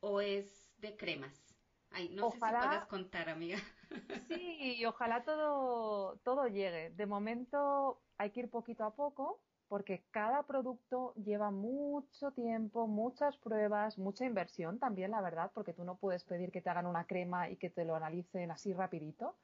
o 0.00 0.20
es 0.20 0.72
de 0.78 0.96
cremas. 0.96 1.54
Ay, 1.92 2.08
no 2.08 2.30
sé 2.30 2.38
si 2.38 2.40
puedas 2.40 2.86
contar, 2.86 3.28
amiga. 3.28 3.58
Sí, 4.28 4.84
ojalá 4.86 5.22
todo, 5.24 6.16
todo 6.24 6.46
llegue. 6.48 6.90
De 6.90 7.06
momento 7.06 8.00
hay 8.18 8.30
que 8.30 8.40
ir 8.40 8.50
poquito 8.50 8.84
a 8.84 8.94
poco 8.94 9.40
porque 9.68 10.04
cada 10.10 10.42
producto 10.42 11.14
lleva 11.14 11.50
mucho 11.50 12.30
tiempo, 12.32 12.86
muchas 12.86 13.36
pruebas, 13.38 13.98
mucha 13.98 14.24
inversión 14.24 14.78
también, 14.78 15.10
la 15.10 15.20
verdad, 15.22 15.50
porque 15.54 15.72
tú 15.72 15.84
no 15.84 15.96
puedes 15.96 16.24
pedir 16.24 16.50
que 16.50 16.60
te 16.60 16.70
hagan 16.70 16.86
una 16.86 17.06
crema 17.06 17.48
y 17.48 17.56
que 17.56 17.70
te 17.70 17.84
lo 17.84 17.94
analicen 17.94 18.50
así 18.50 18.72
rapidito. 18.74 19.34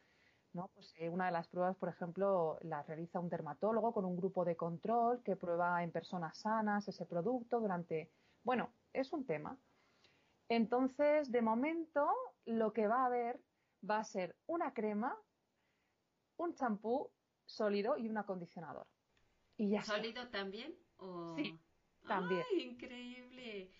¿No? 0.52 0.68
Pues, 0.74 0.94
eh, 0.98 1.08
una 1.08 1.26
de 1.26 1.32
las 1.32 1.48
pruebas, 1.48 1.76
por 1.76 1.88
ejemplo, 1.88 2.58
la 2.62 2.82
realiza 2.82 3.20
un 3.20 3.28
dermatólogo 3.28 3.92
con 3.92 4.04
un 4.04 4.16
grupo 4.16 4.44
de 4.44 4.56
control 4.56 5.22
que 5.22 5.36
prueba 5.36 5.82
en 5.82 5.90
personas 5.90 6.38
sanas 6.38 6.88
ese 6.88 7.06
producto 7.06 7.60
durante. 7.60 8.10
Bueno, 8.42 8.72
es 8.92 9.12
un 9.12 9.24
tema. 9.24 9.58
Entonces, 10.48 11.30
de 11.30 11.42
momento, 11.42 12.08
lo 12.46 12.72
que 12.72 12.86
va 12.86 13.02
a 13.02 13.06
haber 13.06 13.40
va 13.88 13.98
a 13.98 14.04
ser 14.04 14.34
una 14.46 14.72
crema, 14.72 15.16
un 16.36 16.54
champú 16.54 17.10
sólido 17.44 17.98
y 17.98 18.08
un 18.08 18.16
acondicionador. 18.16 18.86
Y 19.56 19.70
ya 19.70 19.82
¿Sólido 19.82 20.28
también? 20.28 20.74
Sí, 21.36 21.58
también. 22.06 22.42
¡Ay, 22.52 22.62
increíble! 22.62 23.70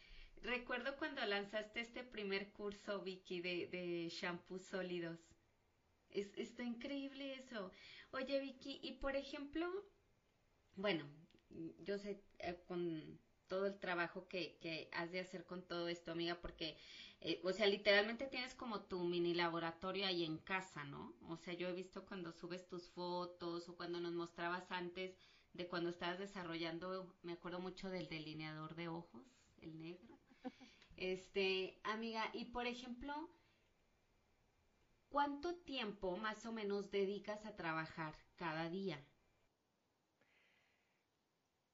Recuerdo 0.42 0.96
cuando 0.96 1.24
lanzaste 1.24 1.80
este 1.80 2.04
primer 2.04 2.52
curso, 2.52 3.00
Vicky, 3.00 3.40
de, 3.40 3.68
de 3.68 4.08
shampoos 4.08 4.64
sólidos. 4.66 5.27
Es, 6.10 6.36
está 6.36 6.62
increíble 6.64 7.34
eso. 7.34 7.72
Oye, 8.12 8.40
Vicky, 8.40 8.80
y 8.82 8.92
por 8.94 9.16
ejemplo, 9.16 9.66
bueno, 10.76 11.04
yo 11.80 11.98
sé 11.98 12.22
eh, 12.38 12.62
con 12.66 13.18
todo 13.48 13.66
el 13.66 13.78
trabajo 13.78 14.28
que, 14.28 14.58
que 14.60 14.88
has 14.92 15.10
de 15.12 15.20
hacer 15.20 15.44
con 15.46 15.62
todo 15.62 15.88
esto, 15.88 16.12
amiga, 16.12 16.40
porque, 16.40 16.76
eh, 17.20 17.40
o 17.44 17.52
sea, 17.52 17.66
literalmente 17.66 18.26
tienes 18.26 18.54
como 18.54 18.82
tu 18.82 19.00
mini 19.04 19.34
laboratorio 19.34 20.06
ahí 20.06 20.24
en 20.24 20.38
casa, 20.38 20.84
¿no? 20.84 21.14
O 21.28 21.36
sea, 21.36 21.54
yo 21.54 21.68
he 21.68 21.72
visto 21.72 22.04
cuando 22.06 22.32
subes 22.32 22.68
tus 22.68 22.90
fotos 22.90 23.68
o 23.68 23.76
cuando 23.76 24.00
nos 24.00 24.12
mostrabas 24.12 24.70
antes 24.70 25.16
de 25.54 25.66
cuando 25.66 25.90
estabas 25.90 26.18
desarrollando, 26.18 27.14
me 27.22 27.32
acuerdo 27.32 27.58
mucho 27.60 27.90
del 27.90 28.08
delineador 28.08 28.74
de 28.74 28.88
ojos, 28.88 29.22
el 29.60 29.78
negro. 29.78 30.18
Este, 30.96 31.78
amiga, 31.84 32.28
y 32.34 32.46
por 32.46 32.66
ejemplo, 32.66 33.30
¿Cuánto 35.10 35.56
tiempo 35.56 36.18
más 36.18 36.44
o 36.44 36.52
menos 36.52 36.90
dedicas 36.90 37.46
a 37.46 37.56
trabajar 37.56 38.14
cada 38.36 38.68
día? 38.68 38.98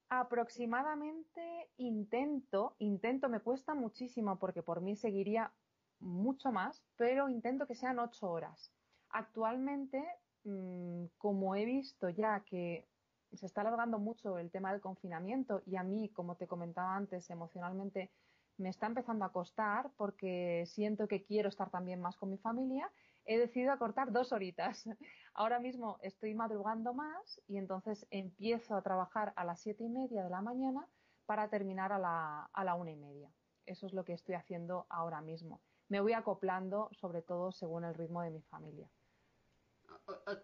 Aproximadamente 0.08 1.68
intento, 1.76 2.76
intento, 2.78 3.28
me 3.28 3.40
cuesta 3.40 3.74
muchísimo 3.74 4.38
porque 4.38 4.62
por 4.62 4.80
mí 4.80 4.94
seguiría 4.94 5.52
mucho 5.98 6.52
más, 6.52 6.84
pero 6.96 7.28
intento 7.28 7.66
que 7.66 7.74
sean 7.74 7.98
ocho 7.98 8.30
horas. 8.30 8.72
Actualmente, 9.10 10.04
mm, 10.44 11.06
como 11.18 11.56
he 11.56 11.64
visto 11.64 12.08
ya 12.10 12.44
que 12.44 12.86
se 13.32 13.46
está 13.46 13.62
alargando 13.62 13.98
mucho 13.98 14.38
el 14.38 14.52
tema 14.52 14.70
del 14.70 14.80
confinamiento 14.80 15.62
y 15.66 15.74
a 15.74 15.82
mí, 15.82 16.08
como 16.10 16.36
te 16.36 16.46
comentaba 16.46 16.94
antes, 16.94 17.28
emocionalmente 17.30 18.12
me 18.58 18.68
está 18.68 18.86
empezando 18.86 19.24
a 19.24 19.32
costar 19.32 19.90
porque 19.96 20.64
siento 20.66 21.08
que 21.08 21.24
quiero 21.24 21.48
estar 21.48 21.70
también 21.70 22.00
más 22.00 22.16
con 22.16 22.30
mi 22.30 22.38
familia 22.38 22.88
he 23.24 23.38
decidido 23.38 23.72
acortar 23.72 24.12
dos 24.12 24.32
horitas. 24.32 24.84
Ahora 25.34 25.60
mismo 25.60 25.98
estoy 26.02 26.34
madrugando 26.34 26.94
más 26.94 27.40
y 27.46 27.58
entonces 27.58 28.06
empiezo 28.10 28.76
a 28.76 28.82
trabajar 28.82 29.32
a 29.36 29.44
las 29.44 29.60
siete 29.60 29.84
y 29.84 29.88
media 29.88 30.24
de 30.24 30.30
la 30.30 30.42
mañana 30.42 30.88
para 31.26 31.48
terminar 31.48 31.92
a 31.92 31.98
la, 31.98 32.50
a 32.52 32.64
la 32.64 32.74
una 32.74 32.92
y 32.92 32.96
media. 32.96 33.30
Eso 33.66 33.86
es 33.86 33.94
lo 33.94 34.04
que 34.04 34.12
estoy 34.12 34.34
haciendo 34.34 34.86
ahora 34.90 35.20
mismo. 35.22 35.62
Me 35.88 36.00
voy 36.00 36.12
acoplando 36.12 36.88
sobre 36.92 37.22
todo 37.22 37.52
según 37.52 37.84
el 37.84 37.94
ritmo 37.94 38.22
de 38.22 38.30
mi 38.30 38.42
familia. 38.42 38.90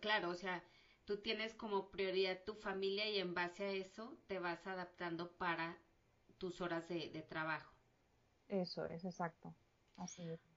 Claro, 0.00 0.30
o 0.30 0.34
sea, 0.34 0.62
tú 1.04 1.20
tienes 1.22 1.54
como 1.54 1.90
prioridad 1.90 2.44
tu 2.44 2.54
familia 2.54 3.08
y 3.08 3.18
en 3.18 3.34
base 3.34 3.64
a 3.64 3.70
eso 3.72 4.18
te 4.26 4.38
vas 4.38 4.66
adaptando 4.66 5.36
para 5.36 5.78
tus 6.38 6.60
horas 6.60 6.88
de, 6.88 7.10
de 7.10 7.22
trabajo. 7.22 7.72
Eso 8.48 8.84
es, 8.84 9.04
exacto. 9.06 9.54
Así 9.96 10.28
es. 10.28 10.49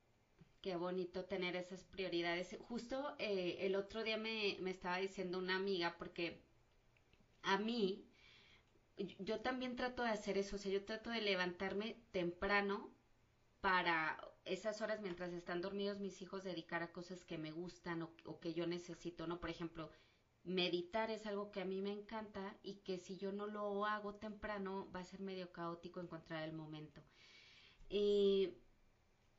Qué 0.64 0.78
bonito 0.78 1.26
tener 1.26 1.58
esas 1.58 1.84
prioridades. 1.84 2.56
Justo 2.62 3.16
eh, 3.20 3.58
el 3.60 3.76
otro 3.76 4.02
día 4.02 4.16
me, 4.16 4.56
me, 4.62 4.72
estaba 4.72 4.98
diciendo 4.98 5.38
una 5.38 5.58
amiga, 5.58 5.98
porque 5.98 6.42
a 7.42 7.58
mí, 7.58 8.08
yo 9.20 9.42
también 9.42 9.76
trato 9.76 10.04
de 10.04 10.12
hacer 10.12 10.38
eso, 10.38 10.56
o 10.56 10.60
sea, 10.60 10.72
yo 10.72 10.86
trato 10.86 11.10
de 11.10 11.20
levantarme 11.20 11.98
temprano 12.12 12.90
para 13.60 14.18
esas 14.46 14.80
horas 14.80 15.02
mientras 15.02 15.34
están 15.34 15.60
dormidos 15.62 16.00
mis 16.00 16.22
hijos 16.22 16.46
dedicar 16.46 16.82
a 16.82 16.94
cosas 16.94 17.26
que 17.26 17.38
me 17.38 17.52
gustan 17.52 18.02
o, 18.02 18.12
o 18.24 18.40
que 18.40 18.54
yo 18.54 18.66
necesito, 18.66 19.28
¿no? 19.28 19.42
Por 19.42 19.50
ejemplo, 19.50 19.92
meditar 20.46 21.12
es 21.12 21.26
algo 21.26 21.52
que 21.52 21.60
a 21.60 21.66
mí 21.66 21.82
me 21.82 21.92
encanta 21.92 22.56
y 22.64 22.76
que 22.76 23.00
si 23.00 23.18
yo 23.18 23.34
no 23.34 23.48
lo 23.48 23.86
hago 23.86 24.16
temprano 24.16 24.90
va 24.96 25.02
a 25.02 25.04
ser 25.04 25.20
medio 25.20 25.52
caótico 25.52 26.00
encontrar 26.00 26.44
el 26.44 26.54
momento. 26.54 27.02
Y 27.90 28.63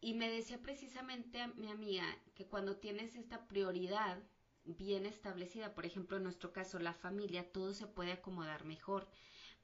y 0.04 0.12
me 0.12 0.30
decía 0.30 0.60
precisamente 0.60 1.40
a 1.40 1.48
mi 1.48 1.70
amiga 1.70 2.04
que 2.34 2.46
cuando 2.46 2.76
tienes 2.76 3.16
esta 3.16 3.48
prioridad 3.48 4.22
bien 4.64 5.06
establecida, 5.06 5.74
por 5.74 5.86
ejemplo 5.86 6.18
en 6.18 6.24
nuestro 6.24 6.52
caso 6.52 6.78
la 6.78 6.92
familia, 6.92 7.50
todo 7.50 7.72
se 7.72 7.86
puede 7.86 8.12
acomodar 8.12 8.66
mejor. 8.66 9.08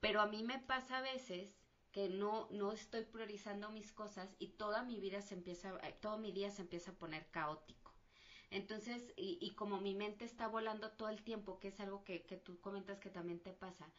Pero 0.01 0.23
a 0.23 0.27
mí 0.27 0.43
me 0.43 0.59
pasa 0.59 0.97
a 0.97 1.03
veces 1.03 1.59
que 1.93 2.09
no, 2.09 2.49
no 2.53 2.73
estoy 2.73 3.05
priorizando 3.05 3.71
mis 3.71 3.93
cosas 3.93 4.35
y 4.39 4.53
toda 4.53 4.83
mi 4.83 4.99
vida 4.99 5.21
se 5.21 5.35
empieza, 5.35 5.77
todo 6.01 6.17
mi 6.17 6.33
día 6.33 6.51
se 6.51 6.63
empieza 6.63 6.93
a 6.93 6.99
poner 6.99 7.31
caótico. 7.31 7.93
Entonces, 8.49 9.13
y, 9.17 9.51
como 9.57 9.79
mi 9.79 9.95
mente 9.95 10.25
está 10.25 10.49
volando 10.49 10.91
todo 10.93 11.11
el 11.11 11.23
tiempo, 11.23 11.61
que 11.61 11.69
es 11.69 11.81
algo 11.81 12.03
que, 12.03 12.25
que 12.25 12.39
tú 12.39 12.59
comentas 12.63 12.99
que 12.99 13.11
también 13.11 13.41
te 13.41 13.53
pasa, 13.53 13.93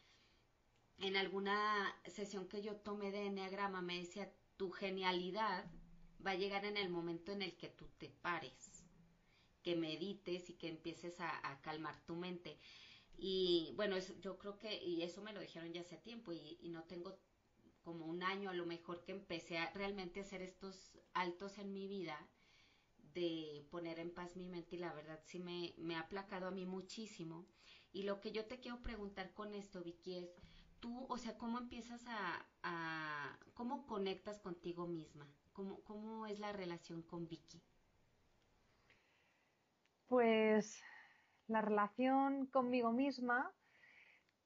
en 0.98 1.16
alguna 1.16 1.94
sesión 2.06 2.48
que 2.48 2.62
yo 2.62 2.74
tomé 2.74 3.12
de 3.12 3.26
Enneagrama 3.26 3.80
me 3.80 3.98
decía, 4.00 4.34
tu 4.56 4.72
genialidad 4.72 5.70
va 6.26 6.32
a 6.32 6.36
llegar 6.36 6.64
en 6.64 6.76
el 6.76 6.88
momento 6.88 7.32
en 7.32 7.42
el 7.42 7.56
que 7.56 7.68
tú 7.68 7.86
te 7.98 8.08
pares, 8.08 8.84
que 9.62 9.76
medites 9.76 10.50
y 10.50 10.54
que 10.54 10.68
empieces 10.68 11.20
a, 11.20 11.60
calmar 11.62 12.04
tu 12.04 12.16
mente. 12.16 12.58
Y 13.16 13.72
bueno, 13.76 13.96
yo 14.20 14.38
creo 14.38 14.58
que, 14.58 14.82
y 14.82 15.02
eso 15.02 15.22
me 15.22 15.32
lo 15.32 15.40
dijeron 15.40 15.72
ya 15.72 15.82
hace 15.82 15.96
tiempo, 15.98 16.32
y, 16.32 16.58
no 16.70 16.84
tengo 16.84 17.18
como 17.82 18.06
un 18.06 18.22
año 18.22 18.50
a 18.50 18.54
lo 18.54 18.66
mejor 18.66 19.02
que 19.04 19.12
empecé 19.12 19.58
a 19.58 19.72
realmente 19.72 20.20
hacer 20.20 20.40
estos 20.40 20.98
altos 21.14 21.58
en 21.58 21.72
mi 21.72 21.88
vida 21.88 22.16
de 23.14 23.66
poner 23.70 23.98
en 23.98 24.14
paz 24.14 24.36
mi 24.36 24.48
mente 24.48 24.76
y 24.76 24.78
la 24.78 24.92
verdad 24.94 25.20
sí 25.26 25.38
me, 25.38 25.96
ha 25.96 26.00
aplacado 26.00 26.46
a 26.46 26.52
mí 26.52 26.64
muchísimo. 26.64 27.46
Y 27.92 28.04
lo 28.04 28.20
que 28.20 28.32
yo 28.32 28.46
te 28.46 28.60
quiero 28.60 28.80
preguntar 28.82 29.34
con 29.34 29.54
esto, 29.54 29.82
Vicky, 29.82 30.14
es 30.14 30.30
tú, 30.80 31.06
o 31.08 31.18
sea, 31.18 31.36
¿cómo 31.36 31.58
empiezas 31.58 32.02
a, 32.06 32.46
a 32.62 33.38
cómo 33.54 33.86
conectas 33.86 34.40
contigo 34.40 34.86
misma? 34.86 35.28
¿Cómo, 35.52 36.26
es 36.26 36.38
la 36.38 36.52
relación 36.52 37.02
con 37.02 37.28
Vicky? 37.28 37.60
Pues 40.08 40.82
la 41.48 41.60
relación 41.60 42.46
conmigo 42.46 42.92
misma 42.92 43.52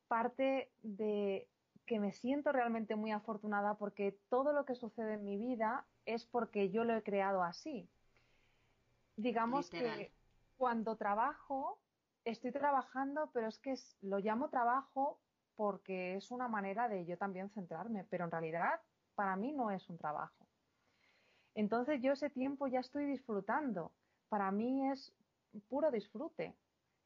parte 0.09 0.73
de 0.83 1.49
que 1.87 2.01
me 2.01 2.13
siento 2.13 2.53
realmente 2.53 2.97
muy 2.97 3.13
afortunada 3.13 3.75
porque 3.75 4.19
todo 4.29 4.53
lo 4.53 4.65
que 4.65 4.75
sucede 4.75 5.15
en 5.15 5.25
mi 5.25 5.37
vida 5.37 5.87
es 6.05 6.27
porque 6.27 6.71
yo 6.71 6.85
lo 6.85 6.97
he 6.97 7.03
creado 7.03 7.43
así. 7.43 7.89
Digamos 9.17 9.71
que 9.71 10.13
cuando 10.57 10.97
trabajo, 10.97 11.81
estoy 12.25 12.53
trabajando, 12.53 13.31
pero 13.33 13.47
es 13.47 13.59
que 13.59 13.75
lo 14.03 14.19
llamo 14.19 14.49
trabajo 14.49 15.21
porque 15.55 16.17
es 16.17 16.31
una 16.31 16.49
manera 16.49 16.89
de 16.89 17.07
yo 17.07 17.17
también 17.17 17.51
centrarme, 17.51 18.05
pero 18.05 18.25
en 18.25 18.31
realidad 18.31 18.81
para 19.15 19.37
mí 19.37 19.53
no 19.53 19.71
es 19.71 19.89
un 19.89 19.97
trabajo. 19.97 20.46
Entonces 21.57 22.03
yo 22.03 22.13
ese 22.13 22.29
tiempo 22.29 22.67
ya 22.67 22.81
estoy 22.81 23.07
disfrutando. 23.07 23.91
Para 24.29 24.53
mí 24.53 24.91
es 24.91 25.13
puro 25.69 25.91
disfrute. 25.91 26.55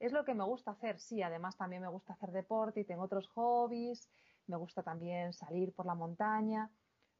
Es 0.01 0.13
lo 0.13 0.25
que 0.25 0.35
me 0.35 0.45
gusta 0.45 0.73
hacer. 0.73 0.99
Sí, 0.99 1.23
además 1.23 1.57
también 1.57 1.83
me 1.83 1.89
gusta 1.89 2.15
hacer 2.15 2.33
deporte 2.33 2.81
y 2.81 2.85
tengo 2.85 3.05
otros 3.05 3.29
hobbies. 3.29 4.11
Me 4.49 4.57
gusta 4.57 4.83
también 4.83 5.33
salir 5.33 5.73
por 5.73 5.87
la 5.87 5.95
montaña. 5.95 6.69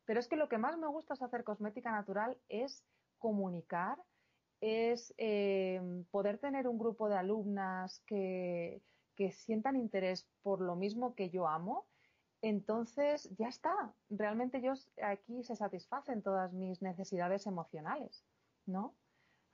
Pero 0.07 0.19
es 0.19 0.27
que 0.27 0.35
lo 0.35 0.49
que 0.49 0.59
más 0.59 0.77
me 0.77 0.89
gusta 0.89 1.15
es 1.15 1.23
hacer 1.23 1.45
cosmética 1.45 1.93
natural 1.93 2.37
es 2.49 2.85
comunicar, 3.19 3.97
es 4.61 5.15
eh, 5.17 5.81
poder 6.11 6.39
tener 6.39 6.67
un 6.67 6.79
grupo 6.79 7.09
de 7.09 7.17
alumnas 7.17 8.03
que, 8.07 8.83
que 9.15 9.31
sientan 9.31 9.77
interés 9.77 10.27
por 10.43 10.61
lo 10.61 10.75
mismo 10.75 11.15
que 11.15 11.31
yo 11.31 11.47
amo, 11.47 11.87
entonces 12.43 13.29
ya 13.37 13.49
está. 13.49 13.93
Realmente 14.09 14.59
ellos 14.59 14.91
aquí 15.03 15.45
se 15.45 15.57
satisfacen 15.57 16.23
todas 16.23 16.53
mis 16.53 16.83
necesidades 16.83 17.47
emocionales, 17.47 18.25
¿no? 18.67 18.95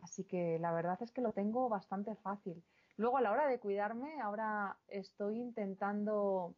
Así 0.02 0.24
que 0.24 0.58
la 0.58 0.72
verdad 0.72 1.02
es 1.02 1.10
que 1.10 1.20
lo 1.20 1.32
tengo 1.32 1.68
bastante 1.68 2.14
fácil. 2.16 2.62
Luego 2.96 3.18
a 3.18 3.20
la 3.20 3.32
hora 3.32 3.46
de 3.46 3.58
cuidarme, 3.58 4.20
ahora 4.20 4.78
estoy 4.88 5.38
intentando 5.38 6.54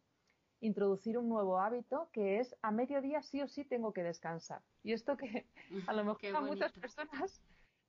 introducir 0.61 1.17
un 1.17 1.29
nuevo 1.29 1.59
hábito 1.59 2.09
que 2.11 2.39
es 2.39 2.55
a 2.61 2.71
mediodía 2.71 3.21
sí 3.21 3.41
o 3.41 3.47
sí 3.47 3.63
tengo 3.63 3.93
que 3.93 4.03
descansar. 4.03 4.61
Y 4.83 4.93
esto 4.93 5.17
que 5.17 5.47
a 5.87 5.93
lo 5.93 6.03
mejor 6.03 6.35
a 6.35 6.41
muchas 6.41 6.73
personas 6.73 7.41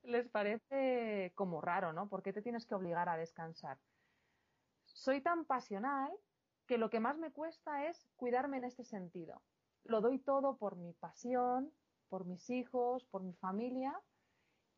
les 0.02 0.28
parece 0.28 1.32
como 1.34 1.60
raro, 1.60 1.92
¿no? 1.92 2.08
¿Por 2.08 2.22
qué 2.22 2.32
te 2.32 2.42
tienes 2.42 2.64
que 2.66 2.74
obligar 2.74 3.08
a 3.08 3.16
descansar? 3.16 3.78
Soy 4.86 5.20
tan 5.20 5.44
pasional 5.44 6.10
que 6.70 6.78
lo 6.78 6.88
que 6.88 7.00
más 7.00 7.18
me 7.18 7.32
cuesta 7.32 7.88
es 7.88 8.06
cuidarme 8.14 8.58
en 8.58 8.62
este 8.62 8.84
sentido. 8.84 9.42
Lo 9.82 10.00
doy 10.00 10.20
todo 10.20 10.56
por 10.56 10.76
mi 10.76 10.92
pasión, 10.92 11.72
por 12.08 12.26
mis 12.26 12.48
hijos, 12.48 13.04
por 13.06 13.24
mi 13.24 13.32
familia 13.32 14.00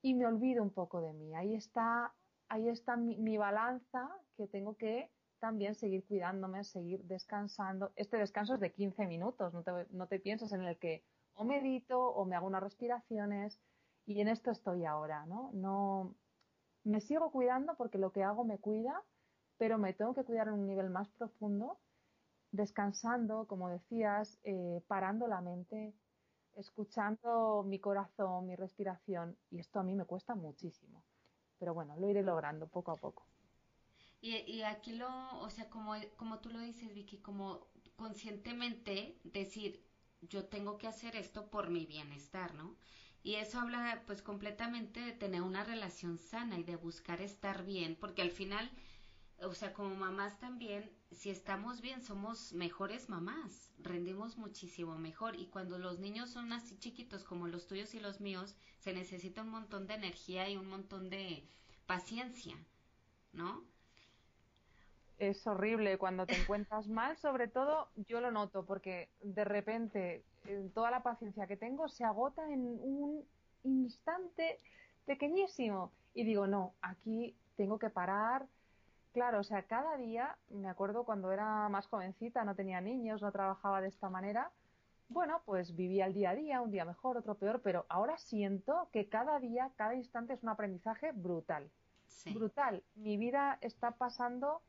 y 0.00 0.14
me 0.14 0.24
olvido 0.24 0.62
un 0.62 0.70
poco 0.70 1.02
de 1.02 1.12
mí. 1.12 1.34
Ahí 1.34 1.54
está, 1.54 2.14
ahí 2.48 2.70
está 2.70 2.96
mi 2.96 3.36
balanza 3.36 4.08
que 4.38 4.46
tengo 4.46 4.74
que 4.78 5.10
también 5.38 5.74
seguir 5.74 6.02
cuidándome, 6.06 6.64
seguir 6.64 7.04
descansando. 7.04 7.92
Este 7.96 8.16
descanso 8.16 8.54
es 8.54 8.60
de 8.60 8.72
15 8.72 9.06
minutos, 9.06 9.52
no 9.52 9.62
te, 9.62 9.72
no 9.90 10.06
te 10.06 10.18
piensas 10.18 10.50
en 10.54 10.62
el 10.62 10.78
que 10.78 11.04
o 11.34 11.44
medito 11.44 12.00
o 12.00 12.24
me 12.24 12.36
hago 12.36 12.46
unas 12.46 12.62
respiraciones 12.62 13.60
y 14.06 14.18
en 14.22 14.28
esto 14.28 14.50
estoy 14.50 14.86
ahora, 14.86 15.26
¿no? 15.26 15.50
No 15.52 16.14
me 16.84 17.02
sigo 17.02 17.30
cuidando 17.30 17.74
porque 17.76 17.98
lo 17.98 18.12
que 18.12 18.22
hago 18.22 18.44
me 18.44 18.58
cuida, 18.58 19.04
pero 19.62 19.78
me 19.78 19.92
tengo 19.92 20.12
que 20.12 20.24
cuidar 20.24 20.48
en 20.48 20.54
un 20.54 20.66
nivel 20.66 20.90
más 20.90 21.08
profundo, 21.10 21.78
descansando, 22.50 23.46
como 23.46 23.68
decías, 23.68 24.40
eh, 24.42 24.82
parando 24.88 25.28
la 25.28 25.40
mente, 25.40 25.94
escuchando 26.56 27.62
mi 27.62 27.78
corazón, 27.78 28.48
mi 28.48 28.56
respiración, 28.56 29.38
y 29.52 29.60
esto 29.60 29.78
a 29.78 29.84
mí 29.84 29.94
me 29.94 30.04
cuesta 30.04 30.34
muchísimo. 30.34 31.04
Pero 31.60 31.74
bueno, 31.74 31.94
lo 31.96 32.10
iré 32.10 32.24
logrando 32.24 32.66
poco 32.66 32.90
a 32.90 32.96
poco. 32.96 33.24
Y, 34.20 34.34
y 34.50 34.64
aquí 34.64 34.96
lo, 34.96 35.08
o 35.38 35.48
sea, 35.48 35.70
como, 35.70 35.94
como 36.16 36.40
tú 36.40 36.48
lo 36.50 36.58
dices, 36.58 36.92
Vicky, 36.92 37.18
como 37.18 37.68
conscientemente 37.94 39.20
decir, 39.22 39.86
yo 40.22 40.46
tengo 40.46 40.76
que 40.76 40.88
hacer 40.88 41.14
esto 41.14 41.50
por 41.50 41.70
mi 41.70 41.86
bienestar, 41.86 42.52
¿no? 42.56 42.74
Y 43.22 43.36
eso 43.36 43.60
habla 43.60 44.02
pues 44.06 44.22
completamente 44.22 44.98
de 44.98 45.12
tener 45.12 45.42
una 45.42 45.62
relación 45.62 46.18
sana 46.18 46.58
y 46.58 46.64
de 46.64 46.74
buscar 46.74 47.20
estar 47.20 47.64
bien, 47.64 47.94
porque 47.94 48.22
al 48.22 48.32
final, 48.32 48.68
o 49.44 49.54
sea, 49.54 49.72
como 49.72 49.94
mamás 49.94 50.38
también, 50.38 50.90
si 51.10 51.30
estamos 51.30 51.80
bien, 51.80 52.02
somos 52.02 52.52
mejores 52.52 53.08
mamás, 53.08 53.72
rendimos 53.78 54.36
muchísimo 54.36 54.98
mejor. 54.98 55.36
Y 55.36 55.46
cuando 55.46 55.78
los 55.78 55.98
niños 55.98 56.30
son 56.30 56.52
así 56.52 56.78
chiquitos 56.78 57.24
como 57.24 57.48
los 57.48 57.66
tuyos 57.66 57.94
y 57.94 58.00
los 58.00 58.20
míos, 58.20 58.56
se 58.78 58.92
necesita 58.92 59.42
un 59.42 59.50
montón 59.50 59.86
de 59.86 59.94
energía 59.94 60.48
y 60.48 60.56
un 60.56 60.68
montón 60.68 61.10
de 61.10 61.46
paciencia, 61.86 62.56
¿no? 63.32 63.64
es 65.18 65.46
horrible 65.46 65.98
cuando 65.98 66.26
te 66.26 66.34
encuentras 66.36 66.88
mal, 66.88 67.16
sobre 67.16 67.46
todo 67.46 67.88
yo 67.94 68.20
lo 68.20 68.32
noto 68.32 68.64
porque 68.64 69.08
de 69.22 69.44
repente 69.44 70.24
eh, 70.46 70.70
toda 70.74 70.90
la 70.90 71.02
paciencia 71.02 71.46
que 71.46 71.56
tengo 71.56 71.88
se 71.88 72.04
agota 72.04 72.42
en 72.50 72.60
un 72.60 73.24
instante 73.62 74.58
pequeñísimo 75.06 75.92
y 76.14 76.24
digo, 76.24 76.46
no, 76.46 76.74
aquí 76.82 77.36
tengo 77.56 77.78
que 77.78 77.90
parar. 77.90 78.46
Claro, 79.12 79.40
o 79.40 79.44
sea, 79.44 79.62
cada 79.64 79.96
día, 79.96 80.36
me 80.48 80.68
acuerdo 80.68 81.04
cuando 81.04 81.32
era 81.32 81.68
más 81.68 81.86
jovencita, 81.86 82.44
no 82.44 82.54
tenía 82.54 82.80
niños, 82.80 83.20
no 83.20 83.30
trabajaba 83.30 83.80
de 83.80 83.88
esta 83.88 84.08
manera, 84.08 84.50
bueno, 85.08 85.42
pues 85.44 85.76
vivía 85.76 86.06
el 86.06 86.14
día 86.14 86.30
a 86.30 86.34
día, 86.34 86.60
un 86.62 86.70
día 86.70 86.86
mejor, 86.86 87.18
otro 87.18 87.34
peor, 87.34 87.60
pero 87.62 87.84
ahora 87.90 88.16
siento 88.16 88.88
que 88.92 89.08
cada 89.08 89.38
día, 89.38 89.70
cada 89.76 89.94
instante 89.94 90.32
es 90.32 90.42
un 90.42 90.48
aprendizaje 90.48 91.12
brutal. 91.12 91.70
Brutal. 92.32 92.82
Mi 92.94 93.16
vida 93.16 93.58
está 93.60 93.92
pasando 93.92 94.62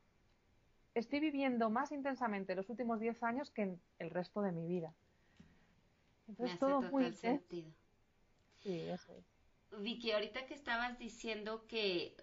estoy 0.94 1.20
viviendo 1.20 1.70
más 1.70 1.92
intensamente 1.92 2.54
los 2.54 2.70
últimos 2.70 3.00
10 3.00 3.22
años 3.22 3.50
que 3.50 3.62
en 3.62 3.80
el 3.98 4.10
resto 4.10 4.42
de 4.42 4.52
mi 4.52 4.66
vida. 4.66 4.94
Entonces 6.28 6.58
todo 6.58 6.82
muy 6.82 7.12
sentido. 7.12 7.70
Sí, 8.62 8.80
eso 8.80 9.12
es. 9.12 9.24
Vicky, 9.80 10.12
ahorita 10.12 10.46
que 10.46 10.54
estabas 10.54 10.98
diciendo 10.98 11.66
que, 11.66 12.16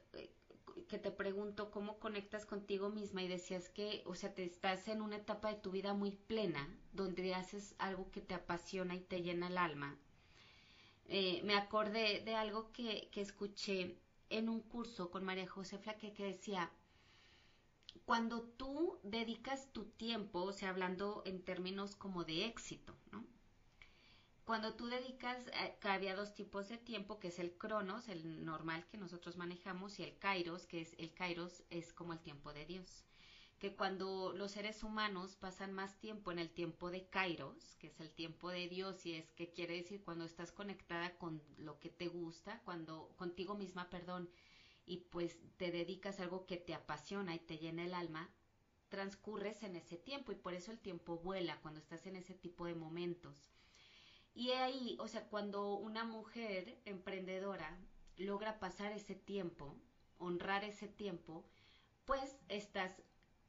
que 0.87 0.97
te 0.97 1.11
pregunto 1.11 1.71
cómo 1.71 1.99
conectas 1.99 2.45
contigo 2.45 2.89
misma 2.89 3.23
y 3.23 3.27
decías 3.27 3.69
que, 3.69 4.03
o 4.05 4.15
sea, 4.15 4.33
te 4.33 4.43
estás 4.43 4.87
en 4.87 5.01
una 5.01 5.17
etapa 5.17 5.49
de 5.49 5.59
tu 5.59 5.71
vida 5.71 5.93
muy 5.93 6.11
plena, 6.11 6.67
donde 6.93 7.33
haces 7.33 7.75
algo 7.79 8.11
que 8.11 8.21
te 8.21 8.33
apasiona 8.33 8.95
y 8.95 9.01
te 9.01 9.21
llena 9.21 9.47
el 9.47 9.57
alma. 9.57 9.97
Eh, 11.05 11.41
me 11.43 11.55
acordé 11.55 12.21
de 12.21 12.35
algo 12.35 12.71
que, 12.71 13.09
que 13.11 13.21
escuché 13.21 13.97
en 14.29 14.49
un 14.49 14.61
curso 14.61 15.11
con 15.11 15.25
María 15.25 15.47
José 15.47 15.77
Flaque 15.77 16.13
que 16.13 16.23
decía, 16.25 16.71
cuando 18.05 18.41
tú 18.41 18.99
dedicas 19.03 19.71
tu 19.73 19.85
tiempo, 19.85 20.43
o 20.43 20.53
sea, 20.53 20.69
hablando 20.69 21.21
en 21.25 21.43
términos 21.43 21.95
como 21.95 22.23
de 22.23 22.45
éxito. 22.45 22.95
Cuando 24.51 24.73
tú 24.73 24.87
dedicas, 24.87 25.47
eh, 25.47 25.77
había 25.83 26.13
dos 26.13 26.35
tipos 26.35 26.67
de 26.67 26.77
tiempo, 26.77 27.21
que 27.21 27.29
es 27.29 27.39
el 27.39 27.57
cronos, 27.57 28.09
el 28.09 28.43
normal 28.43 28.85
que 28.91 28.97
nosotros 28.97 29.37
manejamos, 29.37 29.97
y 29.97 30.03
el 30.03 30.17
kairos, 30.17 30.67
que 30.67 30.81
es 30.81 30.93
el 30.97 31.13
kairos 31.13 31.63
es 31.69 31.93
como 31.93 32.11
el 32.11 32.19
tiempo 32.19 32.51
de 32.51 32.65
Dios. 32.65 33.05
Que 33.59 33.77
cuando 33.77 34.33
los 34.33 34.51
seres 34.51 34.83
humanos 34.83 35.37
pasan 35.37 35.71
más 35.71 35.97
tiempo 36.01 36.33
en 36.33 36.39
el 36.39 36.51
tiempo 36.51 36.91
de 36.91 37.07
kairos, 37.07 37.75
que 37.75 37.87
es 37.87 37.97
el 38.01 38.11
tiempo 38.11 38.49
de 38.49 38.67
Dios, 38.67 39.05
y 39.05 39.13
es 39.13 39.31
que 39.31 39.53
quiere 39.53 39.77
decir 39.77 40.03
cuando 40.03 40.25
estás 40.25 40.51
conectada 40.51 41.17
con 41.17 41.41
lo 41.55 41.79
que 41.79 41.89
te 41.89 42.09
gusta, 42.09 42.61
cuando 42.65 43.07
contigo 43.15 43.55
misma, 43.55 43.89
perdón, 43.89 44.29
y 44.85 44.97
pues 44.97 45.39
te 45.55 45.71
dedicas 45.71 46.19
a 46.19 46.23
algo 46.23 46.45
que 46.45 46.57
te 46.57 46.73
apasiona 46.73 47.33
y 47.33 47.39
te 47.39 47.57
llena 47.57 47.85
el 47.85 47.93
alma, 47.93 48.29
transcurres 48.89 49.63
en 49.63 49.77
ese 49.77 49.95
tiempo 49.95 50.33
y 50.33 50.35
por 50.35 50.53
eso 50.53 50.73
el 50.73 50.79
tiempo 50.79 51.19
vuela 51.19 51.61
cuando 51.61 51.79
estás 51.79 52.05
en 52.05 52.17
ese 52.17 52.33
tipo 52.33 52.65
de 52.65 52.75
momentos. 52.75 53.60
Y 54.33 54.51
ahí, 54.51 54.95
o 54.99 55.07
sea, 55.07 55.27
cuando 55.27 55.75
una 55.75 56.03
mujer 56.03 56.79
emprendedora 56.85 57.77
logra 58.17 58.59
pasar 58.59 58.91
ese 58.91 59.15
tiempo, 59.15 59.77
honrar 60.17 60.63
ese 60.63 60.87
tiempo, 60.87 61.45
pues 62.05 62.37
estás 62.47 63.01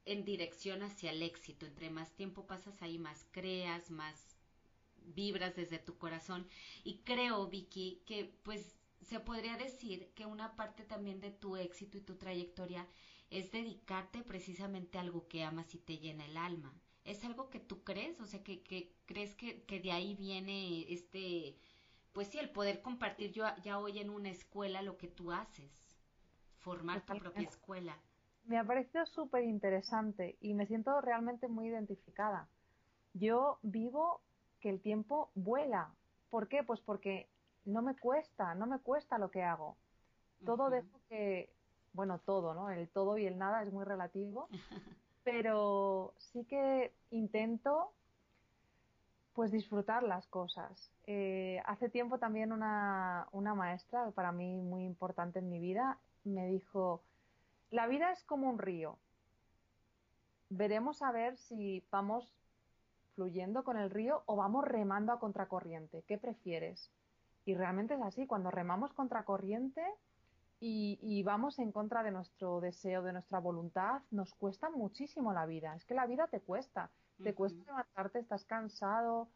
en 0.04 0.24
dirección 0.24 0.82
hacia 0.82 1.10
el 1.10 1.22
éxito. 1.22 1.66
Entre 1.66 1.90
más 1.90 2.14
tiempo 2.14 2.46
pasas 2.46 2.82
ahí, 2.82 2.98
más 2.98 3.26
creas, 3.30 3.90
más 3.90 4.36
vibras 4.96 5.54
desde 5.54 5.78
tu 5.78 5.98
corazón. 5.98 6.46
Y 6.84 6.98
creo, 7.04 7.46
Vicky, 7.48 8.02
que 8.06 8.24
pues 8.42 8.76
se 9.02 9.20
podría 9.20 9.56
decir 9.56 10.12
que 10.14 10.26
una 10.26 10.56
parte 10.56 10.84
también 10.84 11.20
de 11.20 11.30
tu 11.30 11.56
éxito 11.56 11.98
y 11.98 12.02
tu 12.02 12.16
trayectoria 12.16 12.88
es 13.30 13.50
dedicarte 13.50 14.22
precisamente 14.22 14.98
a 14.98 15.02
algo 15.02 15.28
que 15.28 15.44
amas 15.44 15.74
y 15.74 15.78
te 15.78 15.98
llena 15.98 16.24
el 16.26 16.36
alma. 16.36 16.81
¿Es 17.04 17.24
algo 17.24 17.50
que 17.50 17.60
tú 17.60 17.82
crees? 17.82 18.20
O 18.20 18.26
sea, 18.26 18.42
que, 18.42 18.62
que 18.62 18.94
crees 19.06 19.34
que, 19.34 19.64
que, 19.64 19.80
de 19.80 19.92
ahí 19.92 20.14
viene 20.14 20.92
este, 20.92 21.56
pues 22.12 22.28
sí, 22.28 22.38
el 22.38 22.50
poder 22.50 22.82
compartir 22.82 23.32
yo 23.32 23.44
ya 23.62 23.78
hoy 23.78 23.98
en 23.98 24.10
una 24.10 24.30
escuela 24.30 24.82
lo 24.82 24.96
que 24.98 25.08
tú 25.08 25.32
haces, 25.32 25.72
formar 26.58 27.04
tu 27.04 27.18
propia 27.18 27.48
escuela. 27.48 27.98
Me 28.44 28.58
ha 28.58 28.64
parecido 28.64 29.06
súper 29.06 29.44
interesante 29.44 30.36
y 30.40 30.54
me 30.54 30.66
siento 30.66 31.00
realmente 31.00 31.48
muy 31.48 31.68
identificada. 31.68 32.48
Yo 33.14 33.58
vivo 33.62 34.20
que 34.60 34.70
el 34.70 34.80
tiempo 34.80 35.30
vuela. 35.34 35.94
¿Por 36.30 36.48
qué? 36.48 36.62
Pues 36.62 36.80
porque 36.80 37.28
no 37.64 37.82
me 37.82 37.96
cuesta, 37.96 38.54
no 38.54 38.66
me 38.66 38.78
cuesta 38.78 39.18
lo 39.18 39.30
que 39.30 39.42
hago. 39.42 39.76
Todo 40.44 40.70
dejo 40.70 41.00
que, 41.08 41.52
bueno, 41.92 42.18
todo, 42.18 42.54
¿no? 42.54 42.70
El 42.70 42.88
todo 42.88 43.16
y 43.16 43.26
el 43.26 43.38
nada 43.38 43.62
es 43.62 43.72
muy 43.72 43.84
relativo, 43.84 44.48
pero 45.24 46.14
sí 46.18 46.44
que 46.44 46.92
intento 47.10 47.92
pues 49.34 49.50
disfrutar 49.50 50.02
las 50.02 50.26
cosas. 50.26 50.90
Eh, 51.06 51.62
hace 51.64 51.88
tiempo 51.88 52.18
también 52.18 52.52
una, 52.52 53.28
una 53.32 53.54
maestra, 53.54 54.10
para 54.10 54.32
mí 54.32 54.60
muy 54.60 54.84
importante 54.84 55.38
en 55.38 55.48
mi 55.48 55.58
vida, 55.58 55.98
me 56.24 56.46
dijo, 56.46 57.02
la 57.70 57.86
vida 57.86 58.12
es 58.12 58.22
como 58.24 58.48
un 58.48 58.58
río. 58.58 58.98
Veremos 60.50 61.00
a 61.02 61.12
ver 61.12 61.36
si 61.38 61.82
vamos 61.90 62.28
fluyendo 63.14 63.64
con 63.64 63.78
el 63.78 63.90
río 63.90 64.22
o 64.26 64.36
vamos 64.36 64.64
remando 64.64 65.12
a 65.12 65.18
contracorriente. 65.18 66.02
¿Qué 66.06 66.18
prefieres? 66.18 66.90
Y 67.44 67.54
realmente 67.54 67.94
es 67.94 68.02
así, 68.02 68.26
cuando 68.26 68.50
remamos 68.50 68.92
contracorriente 68.92 69.82
y, 70.64 70.96
y 71.02 71.24
vamos 71.24 71.58
en 71.58 71.72
contra 71.72 72.04
de 72.04 72.12
nuestro 72.12 72.60
deseo, 72.60 73.02
de 73.02 73.12
nuestra 73.12 73.40
voluntad, 73.40 74.00
nos 74.12 74.32
cuesta 74.32 74.70
muchísimo 74.70 75.32
la 75.32 75.44
vida. 75.44 75.74
Es 75.74 75.84
que 75.84 75.94
la 75.94 76.06
vida 76.06 76.28
te 76.28 76.40
cuesta. 76.40 76.88
Te 77.20 77.34
cuesta 77.34 77.64
levantarte, 77.64 78.20
estás 78.20 78.44
cansado. 78.44 79.28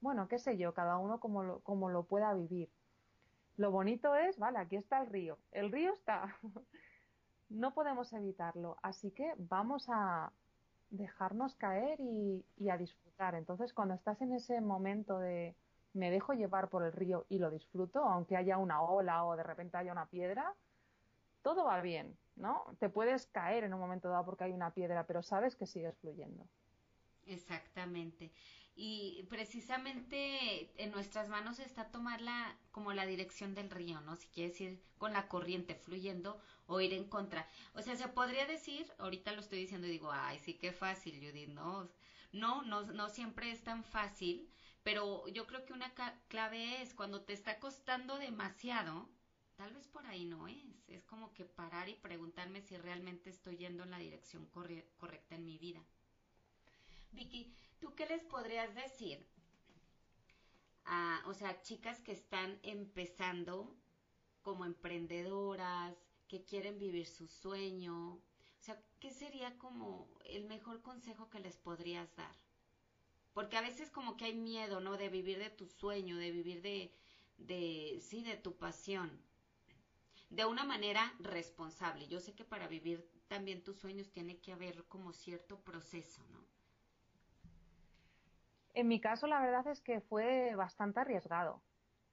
Bueno, 0.00 0.28
qué 0.28 0.38
sé 0.38 0.56
yo, 0.56 0.74
cada 0.74 0.98
uno 0.98 1.18
como 1.18 1.42
lo, 1.42 1.58
como 1.60 1.88
lo 1.88 2.04
pueda 2.04 2.32
vivir. 2.32 2.70
Lo 3.56 3.72
bonito 3.72 4.14
es, 4.14 4.38
vale, 4.38 4.58
aquí 4.58 4.76
está 4.76 5.00
el 5.00 5.08
río. 5.08 5.36
El 5.50 5.72
río 5.72 5.92
está. 5.92 6.36
no 7.48 7.74
podemos 7.74 8.12
evitarlo. 8.12 8.76
Así 8.80 9.10
que 9.10 9.34
vamos 9.36 9.88
a 9.88 10.30
dejarnos 10.90 11.56
caer 11.56 11.98
y, 11.98 12.44
y, 12.56 12.68
a 12.68 12.78
disfrutar. 12.78 13.34
Entonces, 13.34 13.74
cuando 13.74 13.94
estás 13.94 14.22
en 14.22 14.32
ese 14.32 14.60
momento 14.60 15.18
de 15.18 15.56
me 15.92 16.12
dejo 16.12 16.34
llevar 16.34 16.68
por 16.68 16.84
el 16.84 16.92
río 16.92 17.26
y 17.28 17.40
lo 17.40 17.50
disfruto, 17.50 18.04
aunque 18.04 18.36
haya 18.36 18.58
una 18.58 18.80
ola 18.80 19.24
o 19.24 19.34
de 19.34 19.42
repente 19.42 19.76
haya 19.76 19.90
una 19.90 20.06
piedra, 20.06 20.54
todo 21.42 21.64
va 21.64 21.80
bien, 21.80 22.16
¿no? 22.36 22.64
Te 22.78 22.88
puedes 22.88 23.26
caer 23.26 23.64
en 23.64 23.74
un 23.74 23.80
momento 23.80 24.08
dado 24.08 24.24
porque 24.24 24.44
hay 24.44 24.52
una 24.52 24.72
piedra, 24.74 25.06
pero 25.06 25.22
sabes 25.22 25.56
que 25.56 25.66
sigues 25.66 25.96
fluyendo. 25.98 26.46
Exactamente. 27.26 28.32
Y 28.80 29.26
precisamente 29.28 30.70
en 30.82 30.92
nuestras 30.92 31.28
manos 31.28 31.58
está 31.58 31.90
tomar 31.90 32.20
la, 32.20 32.56
como 32.70 32.92
la 32.92 33.06
dirección 33.06 33.54
del 33.54 33.70
río, 33.70 34.00
¿no? 34.02 34.14
Si 34.14 34.28
quieres 34.28 34.60
ir 34.60 34.80
con 34.98 35.12
la 35.12 35.26
corriente 35.26 35.74
fluyendo 35.74 36.40
o 36.66 36.80
ir 36.80 36.92
en 36.92 37.08
contra. 37.08 37.48
O 37.74 37.82
sea, 37.82 37.96
se 37.96 38.06
podría 38.06 38.46
decir, 38.46 38.86
ahorita 38.98 39.32
lo 39.32 39.40
estoy 39.40 39.58
diciendo 39.58 39.88
y 39.88 39.90
digo, 39.90 40.12
ay, 40.12 40.38
sí, 40.38 40.54
qué 40.54 40.72
fácil, 40.72 41.18
Judith, 41.18 41.48
¿no? 41.48 41.90
No, 42.30 42.62
no, 42.62 42.82
no 42.82 43.08
siempre 43.08 43.50
es 43.50 43.64
tan 43.64 43.82
fácil, 43.82 44.48
pero 44.84 45.26
yo 45.28 45.46
creo 45.46 45.64
que 45.64 45.72
una 45.72 45.92
clave 46.28 46.80
es 46.80 46.94
cuando 46.94 47.22
te 47.22 47.32
está 47.32 47.58
costando 47.58 48.16
demasiado, 48.18 49.08
tal 49.58 49.74
vez 49.74 49.88
por 49.88 50.06
ahí 50.06 50.24
no 50.24 50.46
es. 50.46 50.56
Es 50.86 51.04
como 51.04 51.34
que 51.34 51.44
parar 51.44 51.88
y 51.88 51.94
preguntarme 51.94 52.62
si 52.62 52.76
realmente 52.76 53.28
estoy 53.28 53.56
yendo 53.56 53.82
en 53.82 53.90
la 53.90 53.98
dirección 53.98 54.46
correcta 54.46 55.34
en 55.34 55.44
mi 55.44 55.58
vida. 55.58 55.84
Vicky, 57.10 57.52
¿tú 57.80 57.92
qué 57.96 58.06
les 58.06 58.22
podrías 58.22 58.72
decir 58.76 59.26
a, 60.84 61.24
o 61.26 61.34
sea, 61.34 61.60
chicas 61.62 62.00
que 62.02 62.12
están 62.12 62.60
empezando 62.62 63.76
como 64.42 64.64
emprendedoras, 64.64 65.96
que 66.28 66.44
quieren 66.44 66.78
vivir 66.78 67.08
su 67.08 67.26
sueño? 67.26 68.12
O 68.12 68.62
sea, 68.62 68.80
¿qué 69.00 69.10
sería 69.10 69.58
como 69.58 70.08
el 70.24 70.44
mejor 70.44 70.82
consejo 70.82 71.30
que 71.30 71.40
les 71.40 71.56
podrías 71.56 72.14
dar? 72.14 72.36
Porque 73.32 73.56
a 73.56 73.62
veces 73.62 73.90
como 73.90 74.16
que 74.16 74.26
hay 74.26 74.34
miedo, 74.36 74.78
¿no? 74.78 74.96
De 74.96 75.08
vivir 75.08 75.38
de 75.38 75.50
tu 75.50 75.66
sueño, 75.66 76.16
de 76.16 76.30
vivir 76.30 76.62
de, 76.62 76.94
de, 77.38 78.00
sí, 78.00 78.22
de 78.22 78.36
tu 78.36 78.56
pasión. 78.56 79.27
De 80.30 80.44
una 80.44 80.64
manera 80.64 81.12
responsable. 81.20 82.06
Yo 82.08 82.20
sé 82.20 82.34
que 82.34 82.44
para 82.44 82.68
vivir 82.68 83.08
también 83.28 83.62
tus 83.62 83.78
sueños 83.78 84.10
tiene 84.10 84.38
que 84.38 84.52
haber 84.52 84.84
como 84.84 85.12
cierto 85.12 85.58
proceso, 85.60 86.22
¿no? 86.30 86.38
En 88.74 88.86
mi 88.86 89.00
caso, 89.00 89.26
la 89.26 89.40
verdad 89.40 89.66
es 89.66 89.80
que 89.80 90.00
fue 90.00 90.54
bastante 90.54 91.00
arriesgado, 91.00 91.60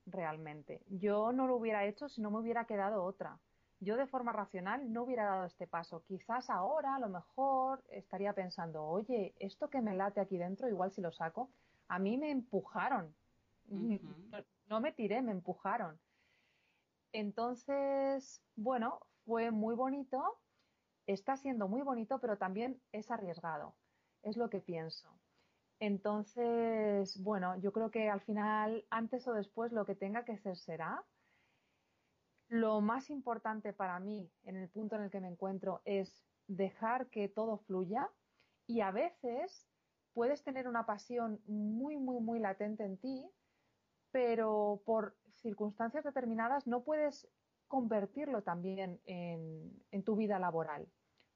realmente. 0.05 0.81
Yo 0.87 1.31
no 1.31 1.45
lo 1.45 1.57
hubiera 1.57 1.85
hecho 1.85 2.09
si 2.09 2.21
no 2.21 2.31
me 2.31 2.39
hubiera 2.39 2.65
quedado 2.65 3.03
otra. 3.03 3.37
Yo 3.81 3.97
de 3.97 4.07
forma 4.07 4.31
racional 4.31 4.91
no 4.91 5.03
hubiera 5.03 5.25
dado 5.25 5.45
este 5.45 5.67
paso. 5.67 6.03
Quizás 6.07 6.49
ahora, 6.49 6.95
a 6.95 6.99
lo 6.99 7.09
mejor, 7.09 7.83
estaría 7.89 8.33
pensando, 8.33 8.83
oye, 8.83 9.35
esto 9.39 9.69
que 9.69 9.81
me 9.81 9.95
late 9.95 10.21
aquí 10.21 10.37
dentro, 10.37 10.67
igual 10.67 10.91
si 10.91 11.01
lo 11.01 11.11
saco, 11.11 11.49
a 11.87 11.99
mí 11.99 12.17
me 12.17 12.31
empujaron. 12.31 13.13
No 14.67 14.81
me 14.81 14.91
tiré, 14.91 15.21
me 15.21 15.31
empujaron. 15.31 15.99
Entonces, 17.15 18.43
bueno, 18.57 18.99
fue 19.23 19.49
muy 19.49 19.73
bonito, 19.73 20.21
está 21.07 21.37
siendo 21.37 21.69
muy 21.69 21.81
bonito, 21.81 22.19
pero 22.19 22.37
también 22.37 22.81
es 22.91 23.09
arriesgado. 23.09 23.73
Es 24.21 24.35
lo 24.35 24.49
que 24.49 24.59
pienso. 24.59 25.17
Entonces, 25.79 27.17
bueno, 27.23 27.55
yo 27.61 27.71
creo 27.71 27.89
que 27.89 28.09
al 28.09 28.19
final, 28.19 28.85
antes 28.89 29.25
o 29.29 29.33
después, 29.33 29.71
lo 29.71 29.85
que 29.85 29.95
tenga 29.95 30.25
que 30.25 30.37
ser 30.39 30.57
será. 30.57 31.05
Lo 32.49 32.81
más 32.81 33.09
importante 33.09 33.71
para 33.71 33.97
mí, 34.01 34.29
en 34.43 34.57
el 34.57 34.67
punto 34.67 34.97
en 34.97 35.03
el 35.03 35.09
que 35.09 35.21
me 35.21 35.29
encuentro, 35.29 35.81
es 35.85 36.27
dejar 36.47 37.07
que 37.07 37.29
todo 37.29 37.59
fluya 37.59 38.09
y 38.67 38.81
a 38.81 38.91
veces 38.91 39.69
puedes 40.13 40.43
tener 40.43 40.67
una 40.67 40.85
pasión 40.85 41.39
muy, 41.45 41.95
muy, 41.95 42.19
muy 42.19 42.39
latente 42.39 42.83
en 42.83 42.97
ti, 42.97 43.25
pero 44.11 44.81
por 44.85 45.15
circunstancias 45.45 46.03
determinadas 46.03 46.65
no 46.65 46.81
puedes 46.81 47.27
convertirlo 47.67 48.41
también 48.41 48.99
en, 49.05 49.71
en 49.91 50.03
tu 50.03 50.15
vida 50.15 50.39
laboral. 50.39 50.87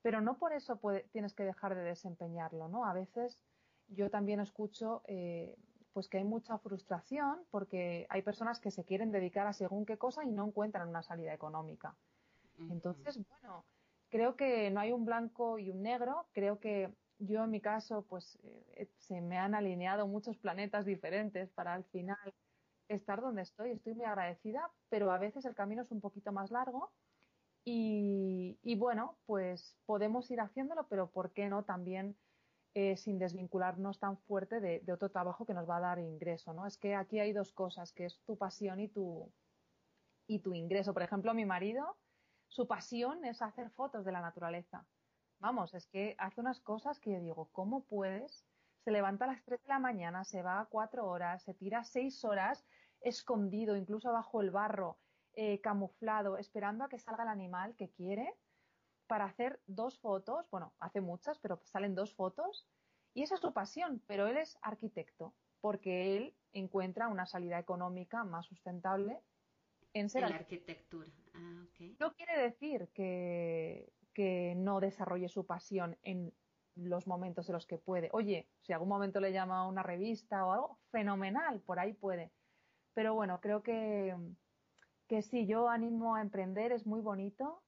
Pero 0.01 0.19
no 0.19 0.39
por 0.39 0.51
eso 0.53 0.79
tienes 1.11 1.33
que 1.35 1.43
dejar 1.43 1.75
de 1.75 1.83
desempeñarlo, 1.83 2.67
¿no? 2.69 2.85
A 2.85 2.93
veces 2.93 3.43
yo 3.87 4.09
también 4.09 4.39
escucho 4.39 5.03
eh, 5.05 5.55
pues 5.93 6.07
que 6.07 6.17
hay 6.17 6.23
mucha 6.23 6.57
frustración 6.57 7.45
porque 7.51 8.07
hay 8.09 8.21
personas 8.23 8.59
que 8.59 8.71
se 8.71 8.83
quieren 8.83 9.11
dedicar 9.11 9.45
a 9.45 9.53
según 9.53 9.85
qué 9.85 9.97
cosa 9.97 10.23
y 10.23 10.31
no 10.31 10.47
encuentran 10.47 10.89
una 10.89 11.03
salida 11.03 11.33
económica. 11.33 11.95
Entonces, 12.57 13.19
bueno, 13.27 13.65
creo 14.09 14.35
que 14.35 14.69
no 14.71 14.79
hay 14.79 14.91
un 14.91 15.05
blanco 15.05 15.59
y 15.59 15.69
un 15.69 15.81
negro. 15.81 16.27
Creo 16.33 16.59
que 16.59 16.93
yo 17.19 17.43
en 17.43 17.51
mi 17.51 17.61
caso, 17.61 18.05
pues 18.07 18.37
eh, 18.43 18.89
se 18.97 19.21
me 19.21 19.37
han 19.37 19.55
alineado 19.55 20.07
muchos 20.07 20.37
planetas 20.37 20.85
diferentes 20.85 21.49
para 21.51 21.73
al 21.73 21.85
final 21.85 22.33
estar 22.89 23.21
donde 23.21 23.43
estoy. 23.43 23.71
Estoy 23.71 23.93
muy 23.93 24.05
agradecida, 24.05 24.69
pero 24.89 25.11
a 25.11 25.17
veces 25.17 25.45
el 25.45 25.55
camino 25.55 25.83
es 25.83 25.91
un 25.91 26.01
poquito 26.01 26.31
más 26.31 26.51
largo. 26.51 26.91
Y, 27.65 28.75
bueno, 28.77 29.17
pues 29.25 29.77
podemos 29.85 30.29
ir 30.31 30.41
haciéndolo, 30.41 30.87
pero 30.87 31.11
¿por 31.11 31.31
qué 31.33 31.49
no 31.49 31.63
también 31.63 32.17
eh, 32.73 32.97
sin 32.97 33.19
desvincularnos 33.19 33.99
tan 33.99 34.17
fuerte 34.17 34.59
de, 34.59 34.91
otro 34.91 35.09
trabajo 35.09 35.45
que 35.45 35.53
nos 35.53 35.69
va 35.69 35.77
a 35.77 35.81
dar 35.81 35.99
ingreso, 35.99 36.51
¿no? 36.53 36.65
Es 36.65 36.77
que 36.77 36.95
aquí 36.95 37.19
hay 37.19 37.31
dos 37.31 37.53
cosas, 37.53 37.93
que 37.93 38.05
es 38.05 38.19
tu 38.25 38.37
pasión 38.37 38.79
y 38.79 38.87
tu, 38.87 39.31
y 40.25 40.39
tu 40.39 40.53
ingreso. 40.55 40.93
Por 40.93 41.03
ejemplo, 41.03 41.33
mi 41.35 41.45
marido, 41.45 41.97
su 42.47 42.67
pasión 42.67 43.23
es 43.23 43.41
hacer 43.41 43.69
fotos 43.71 44.03
de 44.03 44.13
la 44.13 44.21
naturaleza. 44.21 44.87
Vamos, 45.39 45.73
es 45.73 45.85
que 45.87 46.15
hace 46.17 46.41
unas 46.41 46.59
cosas 46.61 46.99
que 46.99 47.11
yo 47.11 47.19
digo, 47.19 47.49
¿cómo 47.51 47.83
puedes? 47.85 48.45
Se 48.83 48.91
levanta 48.91 49.25
a 49.25 49.29
las 49.29 49.43
3 49.43 49.61
de 49.61 49.69
la 49.69 49.79
mañana, 49.79 50.23
se 50.23 50.41
va 50.41 50.59
a 50.59 50.65
cuatro 50.65 51.07
horas, 51.07 51.43
se 51.43 51.53
tira 51.53 51.83
seis 51.83 52.25
horas 52.25 52.65
escondido, 53.01 53.75
incluso 53.75 54.11
bajo 54.11 54.41
el 54.41 54.51
barro, 54.51 54.97
eh, 55.33 55.61
camuflado, 55.61 56.37
esperando 56.37 56.83
a 56.83 56.89
que 56.89 56.99
salga 56.99 57.23
el 57.23 57.29
animal 57.29 57.75
que 57.75 57.89
quiere 57.89 58.35
para 59.07 59.25
hacer 59.25 59.59
dos 59.65 59.99
fotos, 59.99 60.49
bueno, 60.51 60.73
hace 60.79 61.01
muchas, 61.01 61.39
pero 61.39 61.59
salen 61.63 61.95
dos 61.95 62.13
fotos, 62.13 62.67
y 63.13 63.23
esa 63.23 63.35
es 63.35 63.41
su 63.41 63.53
pasión, 63.53 64.03
pero 64.05 64.27
él 64.27 64.37
es 64.37 64.57
arquitecto, 64.61 65.33
porque 65.61 66.15
él 66.15 66.35
encuentra 66.53 67.07
una 67.07 67.25
salida 67.25 67.57
económica 67.57 68.23
más 68.23 68.45
sustentable 68.45 69.19
en 69.93 70.09
ser 70.09 70.23
en 70.23 70.29
la 70.29 70.35
arquitectura. 70.35 71.09
Ah, 71.33 71.65
No 71.99 72.13
quiere 72.13 72.39
decir 72.39 72.89
que, 72.93 73.91
que 74.13 74.53
no 74.55 74.79
desarrolle 74.79 75.29
su 75.29 75.45
pasión 75.45 75.97
en 76.03 76.33
los 76.75 77.07
momentos 77.07 77.49
en 77.49 77.53
los 77.53 77.65
que 77.65 77.77
puede. 77.77 78.09
Oye, 78.13 78.47
si 78.61 78.73
algún 78.73 78.89
momento 78.89 79.19
le 79.19 79.31
llama 79.31 79.59
a 79.59 79.67
una 79.67 79.83
revista 79.83 80.45
o 80.45 80.51
algo, 80.51 80.79
fenomenal, 80.91 81.61
por 81.61 81.79
ahí 81.79 81.93
puede. 81.93 82.31
Pero 82.99 83.13
bueno, 83.13 83.39
creo 83.39 83.63
que, 83.63 84.13
que 85.07 85.21
sí, 85.21 85.47
yo 85.47 85.69
animo 85.69 86.15
a 86.15 86.21
emprender, 86.21 86.73
es 86.73 86.85
muy 86.85 86.99
bonito, 86.99 87.63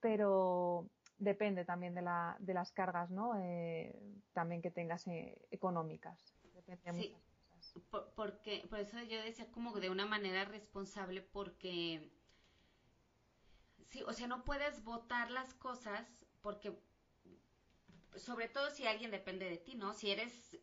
pero 0.00 0.90
depende 1.18 1.64
también 1.64 1.94
de, 1.94 2.02
la, 2.02 2.36
de 2.40 2.52
las 2.52 2.72
cargas, 2.72 3.08
¿no? 3.12 3.38
Eh, 3.38 3.96
también 4.32 4.62
que 4.62 4.72
tengas 4.72 5.06
eh, 5.06 5.40
económicas. 5.52 6.18
Depende 6.66 6.82
de 6.82 7.16
sí, 7.60 7.80
Por, 7.92 8.12
porque, 8.14 8.66
por 8.68 8.80
eso 8.80 9.00
yo 9.04 9.22
decía 9.22 9.46
como 9.52 9.72
de 9.78 9.88
una 9.88 10.04
manera 10.04 10.44
responsable 10.46 11.22
porque, 11.22 12.10
sí, 13.90 14.02
o 14.02 14.12
sea, 14.12 14.26
no 14.26 14.42
puedes 14.42 14.82
votar 14.82 15.30
las 15.30 15.54
cosas 15.54 16.24
porque, 16.42 16.76
sobre 18.16 18.48
todo 18.48 18.70
si 18.70 18.84
alguien 18.84 19.12
depende 19.12 19.48
de 19.48 19.58
ti, 19.58 19.76
¿no? 19.76 19.94
Si 19.94 20.10
eres 20.10 20.58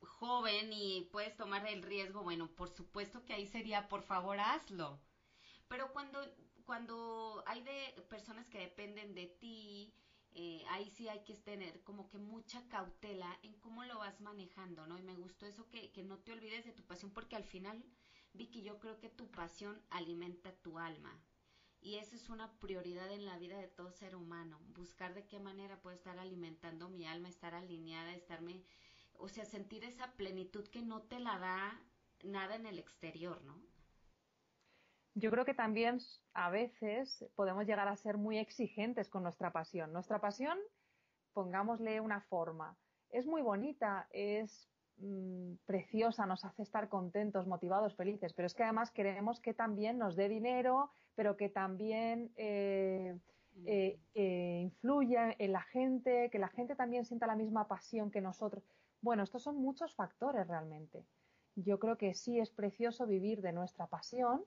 joven 0.00 0.72
y 0.72 1.08
puedes 1.12 1.36
tomar 1.36 1.66
el 1.66 1.82
riesgo, 1.82 2.22
bueno, 2.22 2.48
por 2.48 2.68
supuesto 2.70 3.24
que 3.24 3.34
ahí 3.34 3.46
sería, 3.46 3.88
por 3.88 4.02
favor, 4.02 4.38
hazlo. 4.38 5.00
Pero 5.68 5.92
cuando 5.92 6.20
cuando 6.66 7.44
hay 7.46 7.62
de 7.62 8.02
personas 8.10 8.46
que 8.48 8.58
dependen 8.58 9.14
de 9.14 9.26
ti, 9.26 9.94
eh, 10.32 10.64
ahí 10.70 10.90
sí 10.90 11.08
hay 11.08 11.22
que 11.22 11.36
tener 11.36 11.80
como 11.84 12.10
que 12.10 12.18
mucha 12.18 12.68
cautela 12.68 13.38
en 13.42 13.54
cómo 13.60 13.84
lo 13.84 13.98
vas 13.98 14.20
manejando, 14.20 14.86
¿no? 14.86 14.98
Y 14.98 15.02
me 15.02 15.14
gustó 15.14 15.46
eso 15.46 15.68
que, 15.70 15.92
que 15.92 16.02
no 16.02 16.18
te 16.18 16.32
olvides 16.32 16.64
de 16.64 16.72
tu 16.72 16.82
pasión, 16.82 17.12
porque 17.12 17.36
al 17.36 17.44
final, 17.44 17.82
Vicky, 18.34 18.62
yo 18.62 18.78
creo 18.80 18.98
que 18.98 19.08
tu 19.08 19.30
pasión 19.30 19.80
alimenta 19.90 20.52
tu 20.56 20.78
alma. 20.78 21.16
Y 21.80 21.96
eso 21.96 22.16
es 22.16 22.28
una 22.28 22.52
prioridad 22.58 23.12
en 23.12 23.24
la 23.24 23.38
vida 23.38 23.58
de 23.58 23.68
todo 23.68 23.92
ser 23.92 24.16
humano, 24.16 24.58
buscar 24.74 25.14
de 25.14 25.24
qué 25.26 25.38
manera 25.38 25.80
puedo 25.80 25.94
estar 25.94 26.18
alimentando 26.18 26.88
mi 26.88 27.06
alma, 27.06 27.28
estar 27.28 27.54
alineada, 27.54 28.12
estarme, 28.12 28.64
o 29.18 29.28
sea, 29.28 29.44
sentir 29.44 29.84
esa 29.84 30.12
plenitud 30.12 30.66
que 30.68 30.82
no 30.82 31.02
te 31.02 31.18
la 31.20 31.38
da 31.38 31.80
nada 32.24 32.56
en 32.56 32.66
el 32.66 32.78
exterior, 32.78 33.42
¿no? 33.44 33.60
Yo 35.14 35.30
creo 35.30 35.46
que 35.46 35.54
también 35.54 35.98
a 36.34 36.50
veces 36.50 37.24
podemos 37.34 37.66
llegar 37.66 37.88
a 37.88 37.96
ser 37.96 38.18
muy 38.18 38.36
exigentes 38.36 39.08
con 39.08 39.22
nuestra 39.22 39.50
pasión. 39.50 39.92
Nuestra 39.92 40.20
pasión, 40.20 40.58
pongámosle 41.32 42.00
una 42.00 42.20
forma, 42.20 42.76
es 43.10 43.26
muy 43.26 43.40
bonita, 43.40 44.08
es 44.10 44.68
mm, 44.98 45.54
preciosa, 45.64 46.26
nos 46.26 46.44
hace 46.44 46.62
estar 46.62 46.90
contentos, 46.90 47.46
motivados, 47.46 47.96
felices, 47.96 48.34
pero 48.34 48.46
es 48.46 48.54
que 48.54 48.64
además 48.64 48.90
queremos 48.90 49.40
que 49.40 49.54
también 49.54 49.96
nos 49.96 50.16
dé 50.16 50.28
dinero, 50.28 50.90
pero 51.14 51.36
que 51.38 51.48
también 51.48 52.30
eh, 52.36 53.18
eh, 53.64 53.98
eh, 54.14 54.60
influya 54.62 55.34
en 55.38 55.52
la 55.52 55.62
gente, 55.62 56.28
que 56.30 56.38
la 56.38 56.48
gente 56.48 56.76
también 56.76 57.06
sienta 57.06 57.26
la 57.26 57.36
misma 57.36 57.66
pasión 57.66 58.10
que 58.10 58.20
nosotros. 58.20 58.62
Bueno, 59.06 59.22
estos 59.22 59.44
son 59.44 59.54
muchos 59.58 59.94
factores 59.94 60.48
realmente. 60.48 61.06
Yo 61.54 61.78
creo 61.78 61.96
que 61.96 62.12
sí 62.12 62.40
es 62.40 62.50
precioso 62.50 63.06
vivir 63.06 63.40
de 63.40 63.52
nuestra 63.52 63.86
pasión, 63.86 64.44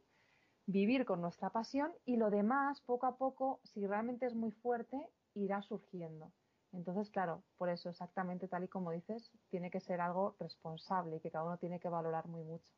vivir 0.65 1.05
con 1.05 1.21
nuestra 1.21 1.49
pasión 1.49 1.93
y 2.05 2.17
lo 2.17 2.29
demás, 2.29 2.81
poco 2.81 3.05
a 3.05 3.15
poco, 3.15 3.61
si 3.63 3.87
realmente 3.87 4.25
es 4.25 4.35
muy 4.35 4.51
fuerte, 4.51 4.97
irá 5.33 5.61
surgiendo. 5.61 6.33
Entonces, 6.73 7.09
claro, 7.09 7.41
por 7.57 7.69
eso 7.69 7.89
exactamente 7.89 8.49
tal 8.49 8.65
y 8.65 8.67
como 8.67 8.91
dices, 8.91 9.31
tiene 9.49 9.71
que 9.71 9.79
ser 9.79 10.01
algo 10.01 10.35
responsable 10.41 11.15
y 11.15 11.19
que 11.21 11.31
cada 11.31 11.45
uno 11.45 11.57
tiene 11.57 11.79
que 11.79 11.87
valorar 11.87 12.27
muy 12.27 12.43
mucho. 12.43 12.73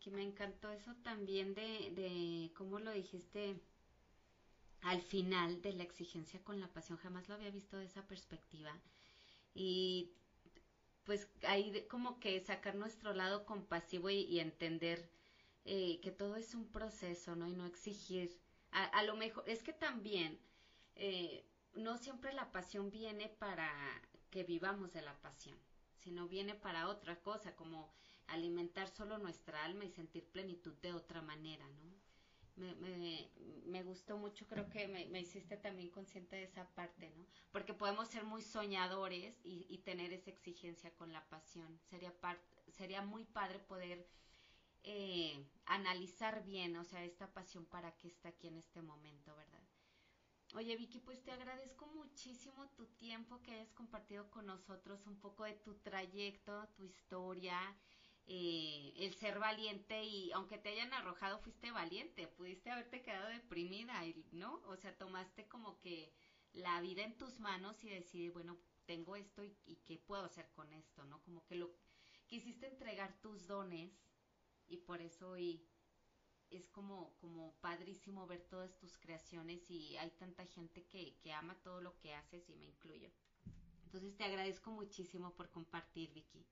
Que 0.00 0.12
me 0.12 0.22
encantó 0.22 0.70
eso 0.70 0.94
también 1.02 1.54
de, 1.54 1.90
de 1.90 2.52
cómo 2.56 2.78
lo 2.78 2.92
dijiste 2.92 3.56
al 4.82 5.02
final 5.02 5.62
de 5.62 5.72
la 5.72 5.82
exigencia 5.82 6.40
con 6.44 6.60
la 6.60 6.68
pasión. 6.68 6.98
Jamás 6.98 7.28
lo 7.28 7.34
había 7.34 7.50
visto 7.50 7.76
de 7.76 7.86
esa 7.86 8.02
perspectiva. 8.06 8.72
Y 9.54 10.12
pues 11.04 11.28
ahí 11.46 11.86
como 11.88 12.18
que 12.18 12.40
sacar 12.40 12.74
nuestro 12.74 13.14
lado 13.14 13.44
compasivo 13.46 14.10
y 14.10 14.40
entender 14.40 15.10
eh, 15.64 16.00
que 16.02 16.10
todo 16.10 16.36
es 16.36 16.54
un 16.54 16.70
proceso, 16.70 17.36
¿no? 17.36 17.48
Y 17.48 17.54
no 17.54 17.66
exigir. 17.66 18.38
A, 18.70 19.04
lo 19.04 19.14
mejor, 19.16 19.44
es 19.46 19.62
que 19.62 19.72
también 19.72 20.40
eh, 20.96 21.46
no 21.74 21.96
siempre 21.96 22.32
la 22.32 22.50
pasión 22.50 22.90
viene 22.90 23.28
para 23.28 23.70
que 24.30 24.42
vivamos 24.42 24.92
de 24.92 25.02
la 25.02 25.14
pasión, 25.20 25.56
sino 25.98 26.26
viene 26.26 26.54
para 26.56 26.88
otra 26.88 27.20
cosa, 27.22 27.54
como 27.54 27.94
alimentar 28.26 28.88
solo 28.88 29.18
nuestra 29.18 29.64
alma 29.64 29.84
y 29.84 29.90
sentir 29.90 30.24
plenitud 30.28 30.74
de 30.82 30.92
otra 30.92 31.22
manera, 31.22 31.68
¿no? 31.70 31.93
Me, 32.56 32.74
me, 32.76 33.30
me 33.66 33.82
gustó 33.82 34.16
mucho, 34.16 34.46
creo 34.46 34.68
que 34.68 34.86
me, 34.86 35.06
me, 35.06 35.20
hiciste 35.20 35.56
también 35.56 35.90
consciente 35.90 36.36
de 36.36 36.44
esa 36.44 36.68
parte, 36.74 37.10
¿no? 37.16 37.26
Porque 37.50 37.74
podemos 37.74 38.08
ser 38.08 38.22
muy 38.24 38.42
soñadores 38.42 39.40
y, 39.44 39.66
y 39.68 39.78
tener 39.78 40.12
esa 40.12 40.30
exigencia 40.30 40.94
con 40.94 41.12
la 41.12 41.28
pasión. 41.28 41.80
Sería, 41.90 42.14
sería 42.68 43.02
muy 43.02 43.24
padre 43.24 43.58
poder 43.58 44.06
eh, 44.84 45.42
analizar 45.66 46.44
bien, 46.44 46.76
o 46.76 46.84
sea, 46.84 47.02
esta 47.04 47.32
pasión 47.32 47.64
para 47.64 47.96
qué 47.96 48.08
está 48.08 48.28
aquí 48.28 48.48
en 48.48 48.58
este 48.58 48.82
momento, 48.82 49.34
¿verdad? 49.34 49.62
Oye, 50.54 50.76
Vicky, 50.76 51.00
pues 51.00 51.22
te 51.24 51.32
agradezco 51.32 51.86
muchísimo 51.86 52.68
tu 52.76 52.86
tiempo 52.86 53.42
que 53.42 53.52
hayas 53.52 53.72
compartido 53.72 54.30
con 54.30 54.46
nosotros, 54.46 55.06
un 55.06 55.18
poco 55.18 55.44
de 55.44 55.54
tu 55.54 55.74
trayecto, 55.76 56.68
tu 56.76 56.84
historia, 56.84 57.58
eh, 58.26 58.92
el 58.96 59.14
ser 59.14 59.38
valiente 59.38 60.04
y 60.04 60.32
aunque 60.32 60.58
te 60.58 60.70
hayan 60.70 60.92
arrojado, 60.92 61.38
fuiste 61.40 61.70
valiente, 61.70 62.26
pudiste 62.28 62.70
haberte 62.70 63.02
quedado 63.02 63.28
deprimida, 63.28 64.02
¿no? 64.32 64.62
O 64.66 64.76
sea, 64.76 64.96
tomaste 64.96 65.46
como 65.48 65.78
que 65.80 66.12
la 66.52 66.80
vida 66.80 67.02
en 67.02 67.16
tus 67.16 67.38
manos 67.40 67.82
y 67.84 67.90
decidí, 67.90 68.30
bueno, 68.30 68.58
tengo 68.86 69.16
esto 69.16 69.44
y, 69.44 69.56
y 69.66 69.76
qué 69.84 69.98
puedo 69.98 70.24
hacer 70.24 70.50
con 70.52 70.72
esto, 70.72 71.04
¿no? 71.04 71.22
Como 71.22 71.44
que 71.46 71.56
lo 71.56 71.70
quisiste 72.26 72.66
entregar 72.66 73.20
tus 73.20 73.46
dones 73.46 73.92
y 74.66 74.78
por 74.78 75.00
eso 75.00 75.30
hoy 75.30 75.66
es 76.50 76.68
como, 76.68 77.16
como 77.20 77.54
padrísimo 77.60 78.26
ver 78.26 78.42
todas 78.48 78.76
tus 78.78 78.96
creaciones 78.98 79.70
y 79.70 79.96
hay 79.96 80.10
tanta 80.12 80.46
gente 80.46 80.86
que, 80.86 81.16
que 81.18 81.32
ama 81.32 81.60
todo 81.62 81.80
lo 81.80 81.98
que 81.98 82.14
haces 82.14 82.48
y 82.48 82.54
me 82.54 82.66
incluyo. 82.66 83.10
Entonces 83.84 84.16
te 84.16 84.24
agradezco 84.24 84.70
muchísimo 84.70 85.34
por 85.34 85.50
compartir, 85.50 86.12
Vicky. 86.12 86.46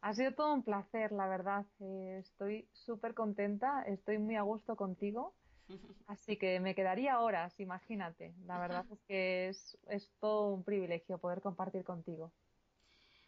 Ha 0.00 0.14
sido 0.14 0.32
todo 0.32 0.54
un 0.54 0.62
placer, 0.62 1.12
la 1.12 1.26
verdad. 1.26 1.66
Eh, 1.80 2.18
estoy 2.20 2.68
súper 2.72 3.14
contenta, 3.14 3.82
estoy 3.82 4.18
muy 4.18 4.36
a 4.36 4.42
gusto 4.42 4.76
contigo. 4.76 5.34
Así 6.06 6.36
que 6.36 6.60
me 6.60 6.74
quedaría 6.74 7.20
horas, 7.20 7.58
imagínate. 7.58 8.34
La 8.44 8.58
verdad 8.58 8.84
es 8.90 9.00
que 9.08 9.48
es, 9.48 9.78
es 9.88 10.10
todo 10.20 10.54
un 10.54 10.64
privilegio 10.64 11.18
poder 11.18 11.40
compartir 11.40 11.84
contigo. 11.84 12.32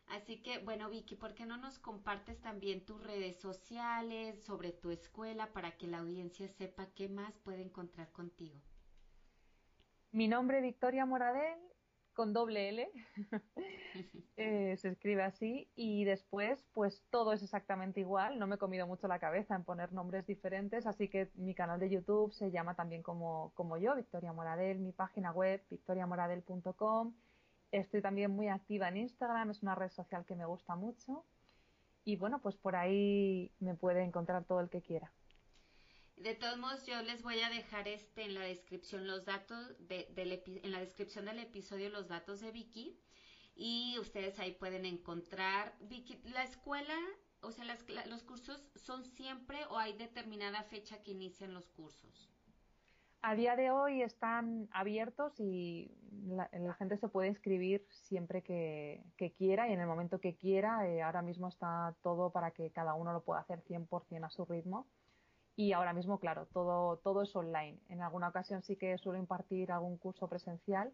Así 0.08 0.40
que, 0.42 0.58
bueno, 0.58 0.88
Vicky, 0.88 1.16
¿por 1.16 1.34
qué 1.34 1.44
no 1.44 1.58
nos 1.58 1.78
compartes 1.78 2.40
también 2.40 2.84
tus 2.86 3.02
redes 3.02 3.38
sociales 3.40 4.42
sobre 4.44 4.72
tu 4.72 4.90
escuela 4.90 5.52
para 5.52 5.76
que 5.76 5.86
la 5.86 5.98
audiencia 5.98 6.48
sepa 6.48 6.86
qué 6.94 7.08
más 7.08 7.36
puede 7.40 7.62
encontrar 7.62 8.10
contigo? 8.12 8.58
Mi 10.10 10.26
nombre 10.26 10.58
es 10.58 10.62
Victoria 10.62 11.04
Moradel, 11.04 11.58
con 12.18 12.32
doble 12.32 12.68
L, 12.70 12.90
eh, 14.36 14.76
se 14.76 14.88
escribe 14.88 15.22
así, 15.22 15.70
y 15.76 16.02
después, 16.02 16.66
pues 16.74 17.00
todo 17.10 17.32
es 17.32 17.44
exactamente 17.44 18.00
igual, 18.00 18.40
no 18.40 18.48
me 18.48 18.56
he 18.56 18.58
comido 18.58 18.88
mucho 18.88 19.06
la 19.06 19.20
cabeza 19.20 19.54
en 19.54 19.62
poner 19.62 19.92
nombres 19.92 20.26
diferentes, 20.26 20.84
así 20.84 21.06
que 21.06 21.30
mi 21.36 21.54
canal 21.54 21.78
de 21.78 21.90
YouTube 21.90 22.32
se 22.32 22.50
llama 22.50 22.74
también 22.74 23.04
como, 23.04 23.52
como 23.54 23.78
yo, 23.78 23.94
Victoria 23.94 24.32
Moradel, 24.32 24.80
mi 24.80 24.90
página 24.90 25.30
web, 25.30 25.62
victoriamoradel.com, 25.70 27.14
Estoy 27.70 28.02
también 28.02 28.32
muy 28.32 28.48
activa 28.48 28.88
en 28.88 28.96
Instagram, 28.96 29.50
es 29.50 29.62
una 29.62 29.76
red 29.76 29.90
social 29.90 30.24
que 30.24 30.34
me 30.34 30.46
gusta 30.46 30.74
mucho. 30.74 31.24
Y 32.04 32.16
bueno, 32.16 32.40
pues 32.40 32.56
por 32.56 32.74
ahí 32.74 33.52
me 33.60 33.74
puede 33.74 34.02
encontrar 34.02 34.44
todo 34.44 34.60
el 34.60 34.70
que 34.70 34.80
quiera. 34.80 35.12
De 36.20 36.34
todos 36.34 36.58
modos, 36.58 36.84
yo 36.84 37.00
les 37.02 37.22
voy 37.22 37.40
a 37.40 37.48
dejar 37.48 37.86
este 37.86 38.24
en 38.24 38.34
la 38.34 38.40
descripción 38.40 39.06
los 39.06 39.24
datos 39.24 39.76
de, 39.78 40.08
del 40.16 40.42
en 40.64 40.72
la 40.72 40.80
descripción 40.80 41.26
del 41.26 41.38
episodio 41.38 41.90
los 41.90 42.08
datos 42.08 42.40
de 42.40 42.50
Vicky 42.50 42.98
y 43.54 43.96
ustedes 44.00 44.38
ahí 44.40 44.52
pueden 44.52 44.84
encontrar 44.84 45.76
Vicky 45.80 46.20
la 46.24 46.42
escuela, 46.42 46.96
o 47.40 47.52
sea, 47.52 47.64
los 48.06 48.24
cursos 48.24 48.68
son 48.74 49.04
siempre 49.04 49.64
o 49.70 49.78
hay 49.78 49.92
determinada 49.96 50.64
fecha 50.64 51.02
que 51.02 51.12
inician 51.12 51.54
los 51.54 51.68
cursos. 51.68 52.28
A 53.22 53.34
día 53.34 53.56
de 53.56 53.70
hoy 53.70 54.02
están 54.02 54.68
abiertos 54.72 55.38
y 55.38 55.90
la, 56.26 56.48
gente 56.74 56.96
se 56.98 57.08
puede 57.08 57.28
inscribir 57.28 57.84
siempre 57.90 58.42
que, 58.42 59.04
quiera 59.36 59.68
y 59.68 59.72
en 59.72 59.80
el 59.80 59.86
momento 59.86 60.20
que 60.20 60.36
quiera. 60.36 60.88
Eh, 60.88 61.02
ahora 61.02 61.22
mismo 61.22 61.48
está 61.48 61.96
todo 62.02 62.30
para 62.30 62.52
que 62.52 62.70
cada 62.70 62.94
uno 62.94 63.12
lo 63.12 63.24
pueda 63.24 63.40
hacer 63.40 63.62
100% 63.64 64.24
a 64.24 64.30
su 64.30 64.44
ritmo. 64.44 64.86
Y 65.58 65.72
ahora 65.72 65.92
mismo, 65.92 66.20
claro, 66.20 66.46
todo, 66.52 66.98
todo 66.98 67.22
es 67.22 67.34
online. 67.34 67.80
En 67.88 68.00
alguna 68.00 68.28
ocasión 68.28 68.62
sí 68.62 68.76
que 68.76 68.96
suelo 68.96 69.18
impartir 69.18 69.72
algún 69.72 69.98
curso 69.98 70.28
presencial, 70.28 70.92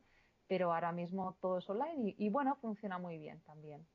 pero 0.48 0.72
ahora 0.72 0.90
mismo 0.90 1.36
todo 1.42 1.58
es 1.58 1.68
online 1.68 2.14
y, 2.16 2.26
y 2.26 2.30
bueno, 2.30 2.56
funciona 2.62 2.96
muy 2.96 3.18
bien 3.18 3.42
también. 3.42 3.86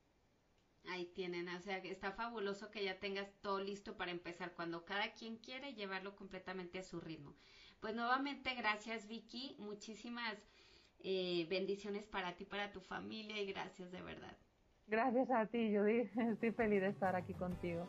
Ahí 0.88 1.06
tienen, 1.06 1.48
o 1.48 1.58
sea, 1.58 1.78
está 1.78 2.12
fabuloso 2.12 2.70
que 2.70 2.84
ya 2.84 3.00
tengas 3.00 3.32
todo 3.40 3.58
listo 3.58 3.96
para 3.96 4.12
empezar 4.12 4.52
cuando 4.52 4.84
cada 4.84 5.12
quien 5.12 5.38
quiere 5.38 5.74
llevarlo 5.74 6.14
completamente 6.14 6.78
a 6.78 6.84
su 6.84 7.00
ritmo. 7.00 7.34
Pues 7.80 7.96
nuevamente 7.96 8.54
gracias 8.54 9.08
Vicky, 9.08 9.56
muchísimas 9.58 10.36
eh, 11.00 11.48
bendiciones 11.50 12.06
para 12.06 12.36
ti, 12.36 12.44
para 12.44 12.70
tu 12.70 12.80
familia 12.80 13.42
y 13.42 13.46
gracias 13.46 13.90
de 13.90 14.02
verdad. 14.02 14.36
Gracias 14.86 15.28
a 15.32 15.46
ti 15.46 15.76
Judy, 15.76 16.08
estoy 16.32 16.52
feliz 16.52 16.80
de 16.80 16.90
estar 16.90 17.16
aquí 17.16 17.34
contigo. 17.34 17.88